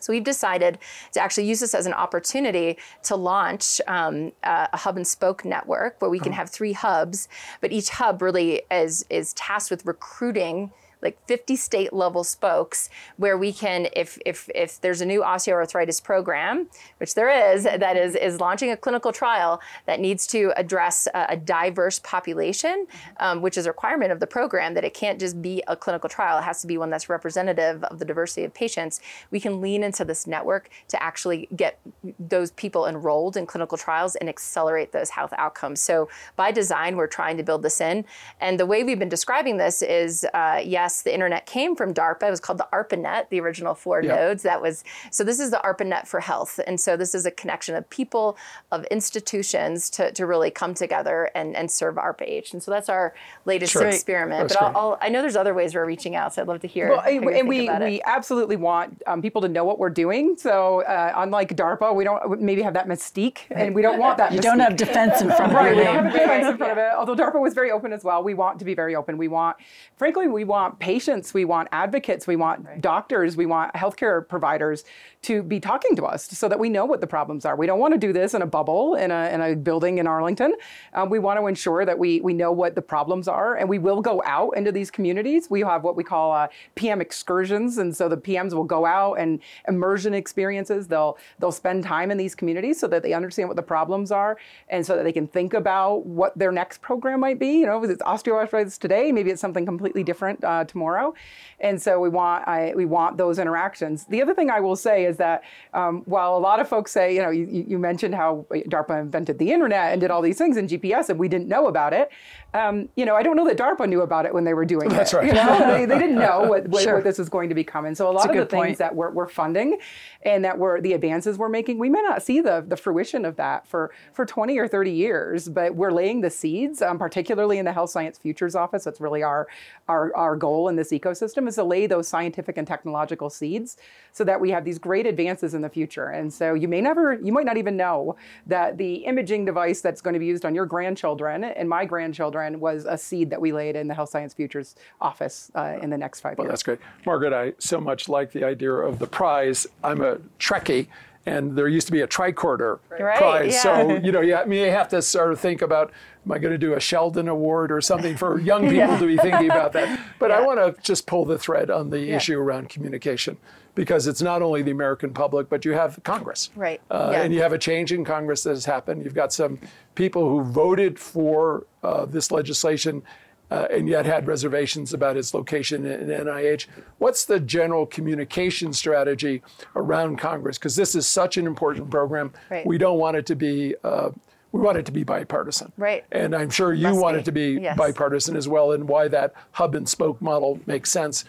So 0.00 0.12
we've 0.12 0.24
decided 0.24 0.78
to 1.12 1.20
actually 1.20 1.46
use 1.46 1.60
this 1.60 1.74
as 1.74 1.86
an 1.86 1.92
opportunity 1.92 2.78
to 3.04 3.16
launch 3.16 3.80
um, 3.86 4.32
a 4.42 4.68
a 4.72 4.76
hub 4.76 4.96
and 4.96 5.06
spoke 5.06 5.44
network 5.44 6.00
where 6.00 6.10
we 6.10 6.18
can 6.18 6.32
have 6.32 6.48
three 6.48 6.72
hubs, 6.72 7.28
but 7.60 7.70
each 7.70 7.90
hub 7.90 8.22
really 8.22 8.62
is 8.70 9.04
is 9.10 9.34
tasked 9.34 9.70
with 9.70 9.84
recruiting 9.84 10.70
like 11.02 11.18
50 11.26 11.56
state 11.56 11.92
level 11.92 12.24
spokes 12.24 12.90
where 13.16 13.36
we 13.36 13.52
can 13.52 13.88
if 13.94 14.18
if 14.24 14.48
if 14.54 14.80
there's 14.80 15.00
a 15.00 15.06
new 15.06 15.22
osteoarthritis 15.22 16.02
program 16.02 16.68
which 16.98 17.14
there 17.14 17.54
is 17.54 17.64
that 17.64 17.96
is 17.96 18.14
is 18.14 18.40
launching 18.40 18.70
a 18.70 18.76
clinical 18.76 19.12
trial 19.12 19.60
that 19.86 20.00
needs 20.00 20.26
to 20.26 20.52
address 20.56 21.08
a, 21.14 21.26
a 21.30 21.36
diverse 21.36 21.98
population 22.00 22.86
um, 23.18 23.42
which 23.42 23.56
is 23.56 23.66
a 23.66 23.70
requirement 23.70 24.12
of 24.12 24.20
the 24.20 24.26
program 24.26 24.74
that 24.74 24.84
it 24.84 24.94
can't 24.94 25.18
just 25.18 25.40
be 25.40 25.62
a 25.68 25.76
clinical 25.76 26.08
trial. 26.08 26.38
It 26.38 26.42
has 26.42 26.60
to 26.62 26.66
be 26.66 26.76
one 26.78 26.90
that's 26.90 27.08
representative 27.08 27.84
of 27.84 27.98
the 27.98 28.04
diversity 28.04 28.44
of 28.44 28.52
patients. 28.52 29.00
We 29.30 29.40
can 29.40 29.60
lean 29.60 29.82
into 29.82 30.04
this 30.04 30.26
network 30.26 30.70
to 30.88 31.02
actually 31.02 31.48
get 31.56 31.78
those 32.18 32.50
people 32.52 32.86
enrolled 32.86 33.36
in 33.36 33.46
clinical 33.46 33.78
trials 33.78 34.16
and 34.16 34.28
accelerate 34.28 34.92
those 34.92 35.10
health 35.10 35.32
outcomes. 35.38 35.80
So 35.80 36.08
by 36.36 36.52
design 36.52 36.96
we're 36.96 37.06
trying 37.06 37.36
to 37.36 37.42
build 37.42 37.62
this 37.62 37.80
in. 37.80 38.04
And 38.40 38.58
the 38.58 38.66
way 38.66 38.84
we've 38.84 38.98
been 38.98 39.08
describing 39.08 39.56
this 39.56 39.82
is 39.82 40.26
uh, 40.34 40.60
yes 40.64 40.89
the 41.02 41.12
internet 41.14 41.46
came 41.46 41.74
from 41.76 41.92
darpa 41.94 42.24
it 42.28 42.30
was 42.30 42.40
called 42.40 42.58
the 42.58 42.68
arpanet 42.72 43.28
the 43.30 43.40
original 43.40 43.74
four 43.74 44.02
Yeah. 44.02 44.14
nodes 44.16 44.42
that 44.42 44.60
was 44.62 44.84
so 45.10 45.24
this 45.24 45.40
is 45.40 45.50
the 45.50 45.60
arpanet 45.64 46.06
for 46.06 46.20
health 46.20 46.58
and 46.66 46.80
so 46.80 46.96
this 46.96 47.14
is 47.14 47.24
a 47.26 47.30
connection 47.30 47.74
of 47.74 47.88
people 47.90 48.36
of 48.72 48.84
institutions 48.86 49.90
to, 49.90 50.12
to 50.12 50.26
really 50.26 50.50
come 50.50 50.74
together 50.74 51.30
and, 51.34 51.56
and 51.56 51.70
serve 51.70 51.96
ARPA-H. 51.96 52.52
and 52.52 52.62
so 52.62 52.70
that's 52.70 52.88
our 52.88 53.14
latest 53.44 53.72
Sure. 53.72 53.86
experiment 53.86 54.48
That's 54.48 54.54
but 54.60 54.62
I'll. 54.76 54.76
I'll, 54.92 54.98
i 55.00 55.08
know 55.08 55.20
there's 55.20 55.36
other 55.36 55.54
ways 55.54 55.74
we're 55.74 55.84
reaching 55.86 56.14
out 56.16 56.34
so 56.34 56.42
i'd 56.42 56.48
love 56.48 56.60
to 56.60 56.66
hear 56.66 56.90
Well, 56.90 57.00
how 57.00 57.08
and, 57.10 57.24
think 57.24 57.36
and 57.38 57.48
we, 57.48 57.68
about 57.68 57.82
it. 57.82 57.84
we 57.86 58.02
absolutely 58.04 58.56
want 58.56 59.02
um, 59.06 59.22
people 59.22 59.40
to 59.42 59.48
know 59.48 59.64
what 59.64 59.78
we're 59.78 59.90
doing. 59.90 60.36
So, 60.38 60.82
uh, 60.82 61.12
unlike 61.16 61.56
DARPA, 61.56 61.94
we 61.94 62.04
don't 62.04 62.40
maybe 62.40 62.62
have 62.62 62.74
that 62.74 62.88
mystique, 62.88 63.38
and 63.50 63.74
we 63.74 63.82
don't 63.82 63.98
want 63.98 64.18
that. 64.18 64.32
You 64.32 64.40
don't 64.40 64.58
mystique. 64.58 64.64
have 64.68 64.76
defense 64.76 65.20
in 65.20 65.28
front 65.28 65.52
of 65.52 65.56
Right, 65.56 65.74
your 65.74 65.76
we 65.76 65.84
don't 65.84 66.04
have 66.04 66.14
a 66.14 66.18
defense 66.18 66.46
in 66.48 66.56
front 66.56 66.72
of 66.72 66.78
it. 66.78 66.90
Although 66.96 67.14
DARPA 67.16 67.40
was 67.40 67.54
very 67.54 67.70
open 67.70 67.92
as 67.92 68.02
well. 68.04 68.22
We 68.22 68.34
want 68.34 68.58
to 68.58 68.64
be 68.64 68.74
very 68.74 68.94
open. 68.96 69.16
We 69.18 69.28
want, 69.28 69.56
frankly, 69.96 70.26
we 70.28 70.44
want 70.44 70.79
patients, 70.80 71.32
we 71.32 71.44
want 71.44 71.68
advocates, 71.70 72.26
we 72.26 72.36
want 72.36 72.80
doctors, 72.80 73.36
we 73.36 73.46
want 73.46 73.72
healthcare 73.74 74.26
providers 74.26 74.84
to 75.22 75.42
be 75.42 75.60
talking 75.60 75.94
to 75.96 76.04
us 76.04 76.26
so 76.26 76.48
that 76.48 76.58
we 76.58 76.70
know 76.70 76.86
what 76.86 77.00
the 77.00 77.06
problems 77.06 77.44
are. 77.44 77.54
We 77.54 77.66
don't 77.66 77.78
want 77.78 77.92
to 77.92 77.98
do 77.98 78.12
this 78.12 78.32
in 78.32 78.40
a 78.40 78.46
bubble 78.46 78.94
in 78.94 79.10
a, 79.10 79.28
in 79.28 79.40
a 79.42 79.54
building 79.54 79.98
in 79.98 80.06
Arlington. 80.06 80.54
Um, 80.94 81.10
we 81.10 81.18
want 81.18 81.38
to 81.38 81.46
ensure 81.46 81.84
that 81.84 81.98
we 81.98 82.20
we 82.22 82.32
know 82.32 82.50
what 82.52 82.74
the 82.74 82.82
problems 82.82 83.28
are, 83.28 83.56
and 83.56 83.68
we 83.68 83.78
will 83.78 84.00
go 84.00 84.22
out 84.24 84.56
into 84.56 84.72
these 84.72 84.90
communities. 84.90 85.48
We 85.50 85.60
have 85.60 85.84
what 85.84 85.94
we 85.94 86.04
call 86.04 86.32
uh, 86.32 86.48
PM 86.74 87.00
excursions, 87.00 87.78
and 87.78 87.94
so 87.94 88.08
the 88.08 88.16
PMs 88.16 88.54
will 88.54 88.64
go 88.64 88.86
out 88.86 89.14
and 89.14 89.40
immersion 89.68 90.14
experiences. 90.14 90.88
They'll 90.88 91.18
they'll 91.38 91.52
spend 91.52 91.84
time 91.84 92.10
in 92.10 92.16
these 92.16 92.34
communities 92.34 92.80
so 92.80 92.88
that 92.88 93.02
they 93.02 93.12
understand 93.12 93.48
what 93.48 93.56
the 93.56 93.62
problems 93.62 94.10
are, 94.10 94.38
and 94.68 94.84
so 94.84 94.96
that 94.96 95.04
they 95.04 95.12
can 95.12 95.26
think 95.26 95.52
about 95.52 96.06
what 96.06 96.36
their 96.38 96.52
next 96.52 96.80
program 96.80 97.20
might 97.20 97.38
be. 97.38 97.58
You 97.58 97.66
know, 97.66 97.84
if 97.84 97.90
it's 97.90 98.02
osteoarthritis 98.02 98.78
today, 98.78 99.12
maybe 99.12 99.30
it's 99.30 99.40
something 99.40 99.66
completely 99.66 100.02
different 100.02 100.42
uh, 100.42 100.64
tomorrow, 100.70 101.12
and 101.60 101.80
so 101.80 102.00
we 102.00 102.08
want 102.08 102.46
I, 102.48 102.72
we 102.74 102.84
want 102.86 103.16
those 103.18 103.38
interactions. 103.38 104.06
The 104.06 104.22
other 104.22 104.34
thing 104.34 104.50
I 104.50 104.60
will 104.60 104.76
say 104.76 105.04
is 105.04 105.16
that 105.18 105.42
um, 105.74 106.02
while 106.06 106.36
a 106.36 106.38
lot 106.38 106.60
of 106.60 106.68
folks 106.68 106.92
say, 106.92 107.14
you 107.14 107.22
know, 107.22 107.30
you, 107.30 107.46
you 107.68 107.78
mentioned 107.78 108.14
how 108.14 108.46
DARPA 108.50 109.00
invented 109.00 109.38
the 109.38 109.52
internet 109.52 109.92
and 109.92 110.00
did 110.00 110.10
all 110.10 110.22
these 110.22 110.38
things 110.38 110.56
in 110.56 110.66
GPS, 110.66 111.08
and 111.10 111.18
we 111.18 111.28
didn't 111.28 111.48
know 111.48 111.66
about 111.66 111.92
it. 111.92 112.10
Um, 112.54 112.88
you 112.96 113.04
know, 113.04 113.14
I 113.14 113.22
don't 113.22 113.36
know 113.36 113.46
that 113.46 113.56
DARPA 113.56 113.88
knew 113.88 114.00
about 114.00 114.26
it 114.26 114.34
when 114.34 114.44
they 114.44 114.54
were 114.54 114.64
doing 114.64 114.90
it. 114.90 114.94
That's 114.94 115.14
right. 115.14 115.26
You 115.26 115.34
know, 115.34 115.58
they, 115.72 115.84
they 115.84 115.98
didn't 115.98 116.16
know 116.18 116.42
what, 116.48 116.66
what, 116.68 116.82
Sure. 116.82 116.96
what 116.96 117.04
this 117.04 117.18
was 117.18 117.28
going 117.28 117.48
to 117.48 117.54
become. 117.54 117.84
And 117.84 117.96
so 117.96 118.10
a 118.10 118.12
lot 118.12 118.26
a 118.26 118.30
of 118.30 118.36
the 118.36 118.46
things 118.46 118.64
point. 118.66 118.78
that 118.78 118.94
we're, 118.94 119.10
we're 119.10 119.28
funding 119.28 119.78
and 120.22 120.44
that 120.44 120.58
we're 120.58 120.80
the 120.80 120.92
advances 120.94 121.38
we're 121.38 121.48
making, 121.48 121.78
we 121.78 121.88
may 121.88 122.02
not 122.02 122.22
see 122.22 122.40
the, 122.40 122.64
the 122.66 122.76
fruition 122.76 123.24
of 123.24 123.36
that 123.36 123.66
for, 123.68 123.92
for 124.12 124.26
20 124.26 124.58
or 124.58 124.66
30 124.66 124.90
years, 124.90 125.48
but 125.48 125.74
we're 125.76 125.92
laying 125.92 126.20
the 126.22 126.30
seeds, 126.30 126.82
um, 126.82 126.98
particularly 126.98 127.58
in 127.58 127.64
the 127.64 127.72
Health 127.72 127.90
Science 127.90 128.18
Futures 128.18 128.54
Office. 128.56 128.82
That's 128.84 129.00
really 129.00 129.22
our, 129.22 129.46
our, 129.88 130.14
our 130.16 130.34
goal 130.36 130.59
in 130.68 130.76
this 130.76 130.90
ecosystem 130.92 131.48
is 131.48 131.56
to 131.56 131.64
lay 131.64 131.86
those 131.86 132.08
scientific 132.08 132.56
and 132.56 132.66
technological 132.66 133.30
seeds 133.30 133.76
so 134.12 134.24
that 134.24 134.40
we 134.40 134.50
have 134.50 134.64
these 134.64 134.78
great 134.78 135.06
advances 135.06 135.54
in 135.54 135.62
the 135.62 135.68
future. 135.68 136.08
And 136.08 136.32
so 136.32 136.54
you 136.54 136.68
may 136.68 136.80
never, 136.80 137.14
you 137.14 137.32
might 137.32 137.46
not 137.46 137.56
even 137.56 137.76
know 137.76 138.16
that 138.46 138.78
the 138.78 138.94
imaging 139.06 139.44
device 139.44 139.80
that's 139.80 140.00
going 140.00 140.14
to 140.14 140.20
be 140.20 140.26
used 140.26 140.44
on 140.44 140.54
your 140.54 140.66
grandchildren 140.66 141.44
and 141.44 141.68
my 141.68 141.84
grandchildren 141.84 142.60
was 142.60 142.84
a 142.84 142.96
seed 142.98 143.30
that 143.30 143.40
we 143.40 143.52
laid 143.52 143.76
in 143.76 143.88
the 143.88 143.94
Health 143.94 144.10
Science 144.10 144.34
Futures 144.34 144.74
Office 145.00 145.50
uh, 145.54 145.78
in 145.82 145.90
the 145.90 145.98
next 145.98 146.20
five 146.20 146.38
Well, 146.38 146.46
years. 146.46 146.52
that's 146.52 146.62
great. 146.62 146.78
Margaret, 147.06 147.32
I 147.32 147.52
so 147.58 147.80
much 147.80 148.08
like 148.08 148.32
the 148.32 148.44
idea 148.44 148.72
of 148.72 148.98
the 148.98 149.06
prize. 149.06 149.66
I'm 149.82 150.00
a 150.02 150.16
Trekkie, 150.38 150.88
and 151.26 151.56
there 151.56 151.68
used 151.68 151.86
to 151.86 151.92
be 151.92 152.00
a 152.00 152.06
tricorder 152.06 152.78
Right, 152.90 153.16
prize. 153.18 153.52
yeah. 153.54 153.62
So, 153.62 153.96
you 153.96 154.10
know, 154.12 154.20
you 154.20 154.38
may 154.46 154.70
have 154.70 154.88
to 154.88 155.02
sort 155.02 155.32
of 155.32 155.38
think 155.40 155.60
about, 155.62 155.92
am 156.24 156.32
I 156.32 156.38
going 156.38 156.52
to 156.52 156.58
do 156.58 156.74
a 156.74 156.80
Sheldon 156.80 157.28
Award 157.28 157.70
or 157.70 157.80
something 157.80 158.16
for 158.16 158.40
young 158.40 158.68
people 158.74 158.98
to 158.98 159.06
be 159.06 159.16
thinking 159.18 159.50
about 159.50 159.72
that? 159.74 160.00
But 160.18 160.30
I 160.30 160.40
want 160.44 160.58
to 160.58 160.80
just 160.82 161.06
pull 161.06 161.24
the 161.24 161.38
thread 161.38 161.70
on 161.70 161.90
the 161.90 162.10
issue 162.10 162.38
around 162.38 162.68
communication 162.70 163.36
because 163.74 164.06
it's 164.06 164.20
not 164.22 164.42
only 164.42 164.62
the 164.62 164.70
American 164.72 165.12
public, 165.14 165.48
but 165.48 165.64
you 165.64 165.72
have 165.72 166.00
Congress. 166.02 166.50
Right, 166.56 166.80
Uh, 166.90 167.10
yeah. 167.12 167.22
And 167.22 167.32
you 167.34 167.40
have 167.42 167.52
a 167.52 167.58
change 167.58 167.92
in 167.92 168.04
Congress 168.04 168.42
that 168.42 168.50
has 168.50 168.64
happened. 168.64 169.04
You've 169.04 169.14
got 169.14 169.32
some 169.32 169.58
people 169.94 170.28
who 170.28 170.42
voted 170.42 170.98
for 170.98 171.66
uh, 171.82 172.04
this 172.06 172.30
legislation 172.30 173.02
uh, 173.50 173.66
and 173.70 173.88
yet 173.88 174.06
had 174.06 174.26
reservations 174.26 174.92
about 174.94 175.16
its 175.16 175.34
location 175.34 175.84
in 175.84 176.08
NIH. 176.08 176.66
What's 176.98 177.24
the 177.24 177.40
general 177.40 177.86
communication 177.86 178.72
strategy 178.72 179.42
around 179.74 180.16
Congress? 180.18 180.58
Because 180.58 180.76
this 180.76 180.94
is 180.94 181.06
such 181.06 181.36
an 181.36 181.46
important 181.46 181.90
program. 181.90 182.32
Right. 182.50 182.64
We 182.66 182.78
don't 182.78 182.98
want 182.98 183.16
it 183.16 183.26
to 183.26 183.34
be. 183.36 183.74
Uh, 183.82 184.10
we 184.52 184.60
want 184.60 184.78
it 184.78 184.86
to 184.86 184.92
be 184.92 185.04
bipartisan. 185.04 185.72
Right. 185.76 186.04
And 186.10 186.34
I'm 186.34 186.50
sure 186.50 186.72
you 186.72 186.88
Must 186.88 187.00
want 187.00 187.14
be. 187.14 187.20
it 187.20 187.24
to 187.26 187.32
be 187.32 187.58
Yes. 187.62 187.76
bipartisan 187.76 188.36
as 188.36 188.48
well, 188.48 188.72
and 188.72 188.88
why 188.88 189.06
that 189.08 189.32
hub 189.52 189.74
and 189.76 189.88
spoke 189.88 190.20
model 190.20 190.58
makes 190.66 190.90
sense. 190.90 191.24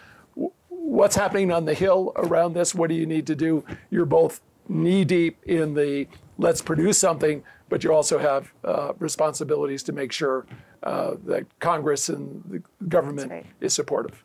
What's 0.68 1.14
happening 1.14 1.52
on 1.52 1.64
the 1.64 1.74
Hill 1.74 2.12
around 2.16 2.54
this? 2.54 2.74
What 2.74 2.88
do 2.88 2.96
you 2.96 3.06
need 3.06 3.26
to 3.28 3.36
do? 3.36 3.64
You're 3.90 4.06
both 4.06 4.40
knee 4.68 5.04
deep 5.04 5.38
in 5.44 5.74
the 5.74 6.08
let's 6.38 6.60
produce 6.62 6.98
something, 6.98 7.44
but 7.68 7.84
you 7.84 7.92
also 7.94 8.18
have 8.18 8.52
uh, 8.64 8.92
responsibilities 8.98 9.84
to 9.84 9.92
make 9.92 10.10
sure 10.10 10.44
Uh, 10.82 11.14
that 11.24 11.46
Congress 11.60 12.08
and 12.08 12.42
the 12.48 12.60
government 12.88 13.30
right. 13.30 13.46
is 13.60 13.72
supportive. 13.72 14.22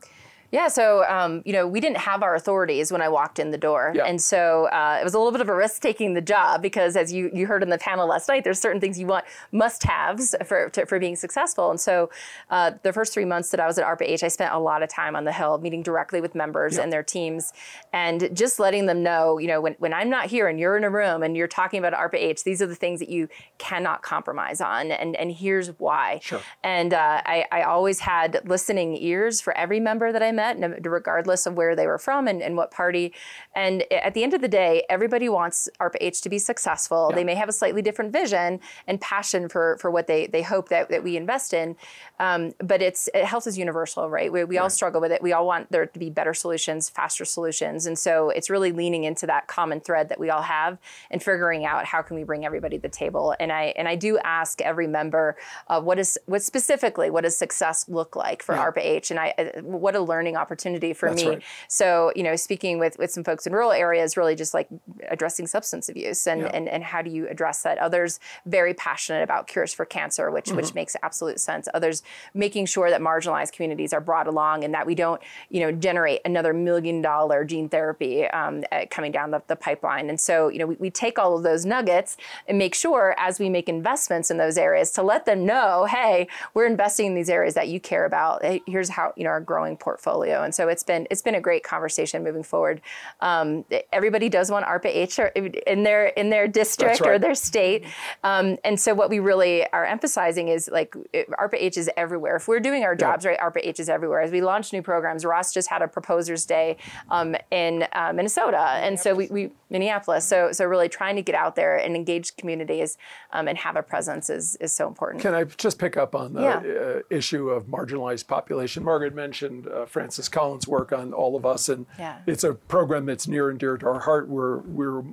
Yeah, 0.51 0.69
so 0.69 1.03
um, 1.10 1.41
you 1.45 1.51
know, 1.51 1.67
we 1.67 1.79
didn't 1.81 1.97
have 1.97 2.23
our 2.23 2.33
authorities 2.33 2.91
when 2.91 3.01
I 3.01 3.10
walked 3.10 3.38
in 3.38 3.51
the 3.51 3.57
door, 3.57 3.91
Yeah. 3.93 4.05
and 4.05 4.21
so 4.21 4.65
uh, 4.67 4.97
it 4.99 5.03
was 5.03 5.13
a 5.13 5.17
little 5.17 5.33
bit 5.33 5.41
of 5.41 5.49
a 5.49 5.55
risk 5.55 5.81
taking 5.81 6.13
the 6.13 6.21
job 6.21 6.62
because, 6.62 6.95
as 6.95 7.12
you, 7.12 7.29
you 7.33 7.47
heard 7.47 7.63
in 7.63 7.69
the 7.69 7.77
panel 7.77 8.07
last 8.07 8.29
night, 8.29 8.43
there's 8.45 8.60
certain 8.60 8.79
things 8.79 8.97
you 8.97 9.07
want 9.07 9.25
must-haves 9.51 10.36
for 10.45 10.69
to, 10.69 10.86
for 10.86 10.99
being 10.99 11.17
successful. 11.17 11.69
And 11.69 11.79
so, 11.79 12.10
uh, 12.49 12.71
the 12.83 12.93
first 12.93 13.13
three 13.13 13.25
months 13.25 13.51
that 13.51 13.60
I 13.60 13.67
was 13.67 13.77
at 13.77 13.86
ARPA-H, 13.86 14.23
I 14.23 14.29
spent 14.29 14.53
a 14.53 14.60
lot 14.60 14.83
of 14.83 14.89
time 14.89 15.15
on 15.17 15.25
the 15.25 15.33
Hill, 15.33 15.57
meeting 15.57 15.83
directly 15.83 16.21
with 16.21 16.33
members 16.33 16.77
and 16.77 16.93
their 16.93 17.03
teams, 17.03 17.51
and 17.91 18.29
just 18.33 18.57
letting 18.57 18.86
them 18.86 19.03
know, 19.03 19.38
you 19.39 19.47
know, 19.47 19.60
when, 19.60 19.75
when 19.79 19.93
I'm 19.93 20.10
not 20.10 20.27
here 20.27 20.47
and 20.47 20.57
you're 20.60 20.77
in 20.77 20.83
a 20.86 20.89
room 20.89 21.23
and 21.23 21.36
you're 21.36 21.47
talking 21.47 21.77
about 21.83 21.93
ARPA-H, 21.93 22.43
these 22.45 22.62
are 22.62 22.67
the 22.67 22.75
things 22.75 22.99
that 22.99 23.10
you 23.10 23.27
cannot 23.57 24.01
compromise 24.01 24.62
on, 24.62 24.91
and 24.91 25.15
and 25.17 25.31
here's 25.31 25.69
why. 25.79 26.19
Sure. 26.23 26.39
And 26.63 26.93
uh, 26.93 27.21
I, 27.25 27.45
I 27.51 27.63
always 27.63 27.99
had 27.99 28.41
listening 28.45 28.95
ears 28.95 29.41
for 29.41 29.55
every 29.57 29.79
member 29.81 30.12
that 30.13 30.23
I 30.23 30.31
met, 30.41 30.54
regardless 30.86 31.45
of 31.47 31.54
where 31.60 31.76
they 31.76 31.88
were 31.91 32.02
from 32.08 32.28
and, 32.28 32.39
and 32.41 32.54
what 32.60 32.69
party. 32.71 33.13
And 33.54 33.84
at 33.91 34.13
the 34.13 34.23
end 34.26 34.34
of 34.34 34.41
the 34.41 34.54
day, 34.63 34.86
everybody 34.89 35.28
wants 35.39 35.67
ARPA-H 35.80 36.21
to 36.21 36.30
be 36.30 36.39
successful. 36.39 37.12
They 37.13 37.26
may 37.30 37.36
have 37.36 37.50
a 37.50 37.58
slightly 37.62 37.82
different 37.88 38.13
vision 38.13 38.60
and 38.88 39.02
passion 39.02 39.50
for, 39.50 39.78
for 39.82 39.89
what 39.91 40.08
they, 40.08 40.28
they 40.28 40.43
hope 40.54 40.69
that, 40.69 40.89
that 40.89 41.04
we 41.04 41.17
invest 41.17 41.54
in. 41.54 41.76
Um, 42.19 42.54
but 42.60 42.82
it's 42.82 43.10
it, 43.13 43.26
health 43.26 43.47
is 43.47 43.58
universal, 43.58 44.10
right? 44.10 44.32
We, 44.32 44.43
we 44.43 44.58
all 44.58 44.69
struggle 44.69 45.02
with 45.02 45.12
it. 45.12 45.21
We 45.21 45.34
all 45.34 45.45
want 45.45 45.71
there 45.71 45.86
to 45.86 46.00
be 46.00 46.10
better 46.10 46.34
solutions, 46.34 46.89
faster 46.89 47.26
solutions. 47.26 47.86
And 47.88 47.97
so 47.97 48.30
it's 48.30 48.50
really 48.50 48.71
leaning 48.71 49.04
into 49.04 49.26
that 49.28 49.47
common 49.47 49.80
thread 49.80 50.10
that 50.10 50.19
we 50.19 50.30
all 50.30 50.43
have 50.43 50.78
and 51.12 51.21
figuring 51.21 51.65
out 51.65 51.86
how 51.86 52.02
can 52.02 52.15
we 52.15 52.23
bring 52.23 52.45
everybody 52.45 52.78
to 52.78 52.82
the 52.82 52.89
table. 52.89 53.36
And 53.39 53.52
I 53.52 53.73
and 53.78 53.88
I 53.88 53.95
do 53.95 54.17
ask 54.19 54.62
every 54.62 54.88
member, 54.88 55.36
uh, 55.67 55.82
what 55.82 55.97
is 56.00 56.17
what 56.26 56.43
specifically 56.43 57.10
what 57.10 57.23
does 57.23 57.38
success 57.38 57.88
look 57.88 58.15
like 58.15 58.43
for 58.43 58.56
ARPA-H? 58.56 59.12
And 59.12 59.19
I 59.19 59.34
uh, 59.38 59.62
what 59.62 59.95
a 59.95 60.02
learning 60.02 60.26
opportunity 60.35 60.93
for 60.93 61.09
That's 61.09 61.23
me. 61.23 61.29
right. 61.29 61.43
So 61.67 62.11
you 62.15 62.23
know, 62.23 62.35
speaking 62.35 62.79
with 62.79 62.97
with 62.97 63.11
some 63.11 63.23
folks 63.23 63.45
in 63.47 63.53
rural 63.53 63.71
areas, 63.71 64.17
really 64.17 64.35
just 64.35 64.53
like 64.53 64.67
addressing 65.09 65.47
substance 65.47 65.87
abuse 65.89 66.27
and 66.27 66.41
Yeah. 66.41 66.47
and, 66.53 66.67
and 66.67 66.83
how 66.83 67.01
do 67.01 67.09
you 67.09 67.27
address 67.29 67.61
that? 67.63 67.77
Others 67.77 68.19
very 68.45 68.73
passionate 68.73 69.23
about 69.23 69.47
cures 69.47 69.73
for 69.73 69.85
cancer, 69.85 70.29
which 70.31 70.51
which 70.51 70.65
Mm-hmm. 70.67 70.75
makes 70.75 70.95
absolute 71.03 71.39
sense. 71.39 71.67
Others 71.73 72.03
making 72.33 72.65
sure 72.65 72.89
that 72.89 72.99
marginalized 73.01 73.53
communities 73.53 73.93
are 73.93 74.01
brought 74.01 74.27
along 74.27 74.63
and 74.63 74.73
that 74.73 74.85
we 74.85 74.95
don't 74.95 75.21
you 75.49 75.59
know 75.61 75.71
generate 75.71 76.21
another 76.25 76.53
million 76.53 77.01
dollar 77.01 77.45
gene 77.45 77.69
therapy 77.69 78.25
um, 78.27 78.63
coming 78.89 79.11
down 79.11 79.31
the, 79.31 79.41
the 79.47 79.55
pipeline. 79.55 80.09
And 80.09 80.19
so 80.19 80.49
you 80.49 80.59
know 80.59 80.65
we, 80.65 80.75
we 80.79 80.89
take 80.89 81.19
all 81.19 81.37
of 81.37 81.43
those 81.43 81.65
nuggets 81.65 82.17
and 82.47 82.57
make 82.57 82.73
sure 82.75 83.15
as 83.17 83.39
we 83.39 83.49
make 83.49 83.69
investments 83.69 84.31
in 84.31 84.37
those 84.37 84.57
areas 84.57 84.91
to 84.91 85.03
let 85.03 85.25
them 85.25 85.45
know, 85.45 85.85
hey, 85.85 86.27
we're 86.53 86.65
investing 86.65 87.05
in 87.07 87.15
these 87.15 87.29
areas 87.29 87.53
that 87.53 87.67
you 87.67 87.79
care 87.79 88.05
about. 88.05 88.43
Here's 88.65 88.89
how 88.89 89.13
you 89.15 89.23
know 89.23 89.29
our 89.29 89.41
growing 89.41 89.77
portfolio. 89.77 90.07
And 90.23 90.53
so 90.53 90.67
it's 90.67 90.84
been 90.84 91.08
it's 91.10 91.21
been 91.21 91.36
a 91.36 91.41
great 91.41 91.63
conversation 91.63 92.23
moving 92.23 92.43
forward. 92.43 92.82
Um, 93.21 93.65
everybody 93.91 94.30
does 94.30 94.51
want 94.51 94.65
ARPA 94.65 94.88
H 94.88 95.19
in 95.19 95.84
their 95.84 96.08
in 96.08 96.30
their 96.30 96.47
district 96.47 97.01
right. 97.01 97.10
or 97.10 97.19
their 97.19 97.36
state. 97.36 97.86
Um, 98.23 98.58
and 98.63 98.80
so 98.80 98.93
what 98.93 99.10
we 99.10 99.19
really 99.19 99.67
are 99.71 99.86
emphasizing 99.86 100.47
is 100.47 100.69
like 100.71 100.95
it- 101.13 101.30
ARPA 101.32 101.56
H 101.56 101.77
is 101.77 101.89
everywhere. 101.97 102.36
If 102.36 102.47
we're 102.47 102.60
doing 102.60 102.84
our 102.84 102.95
jobs 102.95 103.25
right, 103.25 103.39
ARPA 103.39 103.60
H 103.63 103.80
is 103.80 103.89
everywhere. 103.89 104.21
As 104.21 104.32
we 104.32 104.41
launch 104.41 104.73
new 104.73 104.82
programs, 104.82 105.25
Ross 105.25 105.53
just 105.53 105.69
had 105.69 105.82
a 105.82 105.88
proposers 105.88 106.45
day 106.45 106.77
um, 107.10 107.36
in 107.51 107.86
uh, 107.93 108.12
Minnesota, 108.13 108.60
and 108.60 108.99
so 108.99 109.13
we, 109.13 109.27
we 109.27 109.51
Minneapolis. 109.69 110.25
So 110.25 110.51
so 110.51 110.65
really 110.65 110.89
trying 110.89 111.15
to 111.15 111.21
get 111.21 111.36
out 111.36 111.56
there 111.56 111.77
and 111.77 111.95
engage 111.95 112.36
communities 112.38 112.97
um, 113.32 113.47
and 113.47 113.58
have 113.58 113.75
a 113.75 113.84
presence 113.84 114.30
is 114.30 114.56
is 114.58 114.71
so 114.71 114.88
important. 114.88 115.21
Can 115.21 115.34
I 115.34 115.43
just 115.43 115.77
pick 115.80 115.97
up 115.97 116.15
on 116.15 116.34
the 116.34 116.41
Yeah. 116.41 116.58
uh, 116.58 117.01
issue 117.10 117.49
of 117.49 117.65
marginalized 117.65 118.27
population? 118.27 118.84
Margaret 118.84 119.13
mentioned 119.13 119.67
uh, 119.67 119.86
Francis 120.07 120.29
Collins' 120.29 120.67
work 120.69 120.93
on 120.93 121.11
All 121.11 121.35
of 121.35 121.45
Us, 121.45 121.67
and 121.67 121.85
Yeah. 121.99 122.19
it's 122.25 122.45
a 122.45 122.53
program 122.53 123.05
that's 123.05 123.27
near 123.27 123.49
and 123.49 123.59
dear 123.59 123.77
to 123.77 123.85
our 123.87 123.99
heart. 123.99 124.29
We're 124.29 124.59
we're 124.59 125.03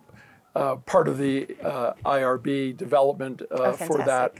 uh, 0.54 0.76
part 0.76 1.08
of 1.08 1.18
the 1.18 1.48
uh, 1.64 1.94
IRB 2.04 2.76
development 2.76 3.42
uh, 3.50 3.72
for 3.72 3.98
that, 3.98 4.34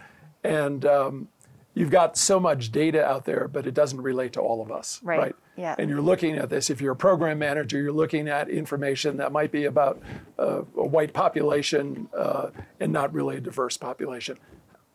and 0.44 0.86
um, 0.86 1.26
you've 1.74 1.90
got 1.90 2.16
so 2.16 2.38
much 2.38 2.70
data 2.70 3.04
out 3.04 3.24
there, 3.24 3.48
but 3.48 3.66
it 3.66 3.74
doesn't 3.74 4.00
relate 4.00 4.32
to 4.34 4.40
all 4.40 4.62
of 4.62 4.70
us, 4.70 5.00
Right. 5.02 5.34
Yeah. 5.56 5.74
And 5.78 5.88
you're 5.90 6.00
looking 6.00 6.36
at 6.36 6.50
this. 6.50 6.68
If 6.70 6.80
you're 6.80 6.92
a 6.92 6.96
program 6.96 7.38
manager, 7.40 7.80
you're 7.80 7.92
looking 7.92 8.28
at 8.28 8.48
information 8.48 9.16
that 9.18 9.30
might 9.32 9.50
be 9.52 9.64
about 9.64 10.00
uh, 10.38 10.62
a 10.76 10.86
white 10.86 11.12
population 11.12 12.08
uh, 12.16 12.50
and 12.80 12.92
not 12.92 13.12
really 13.12 13.36
a 13.36 13.40
diverse 13.40 13.76
population 13.76 14.36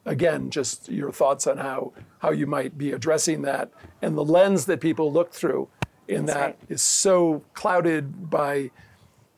again, 0.10 0.50
just 0.50 0.90
your 0.90 1.12
thoughts 1.12 1.46
on 1.48 1.58
how, 1.58 1.94
how 2.18 2.32
you 2.32 2.48
might 2.48 2.78
be 2.78 2.92
addressing 2.92 3.44
that. 3.44 3.72
And 4.02 4.18
the 4.18 4.26
lens 4.26 4.66
that 4.66 4.82
people 4.82 5.14
look 5.14 5.32
through 5.32 5.70
in 6.08 6.26
That's 6.26 6.38
that 6.38 6.58
is 6.64 6.70
right. 6.70 6.80
so 6.80 7.44
clouded 7.54 8.30
by 8.30 8.72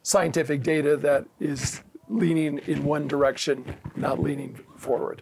scientific 0.01 0.63
data 0.63 0.95
that 0.97 1.25
is 1.39 1.81
leaning 2.07 2.59
in 2.59 2.85
one 2.85 3.07
direction, 3.07 3.75
not 3.95 4.19
leaning 4.19 4.59
forward. 4.77 5.21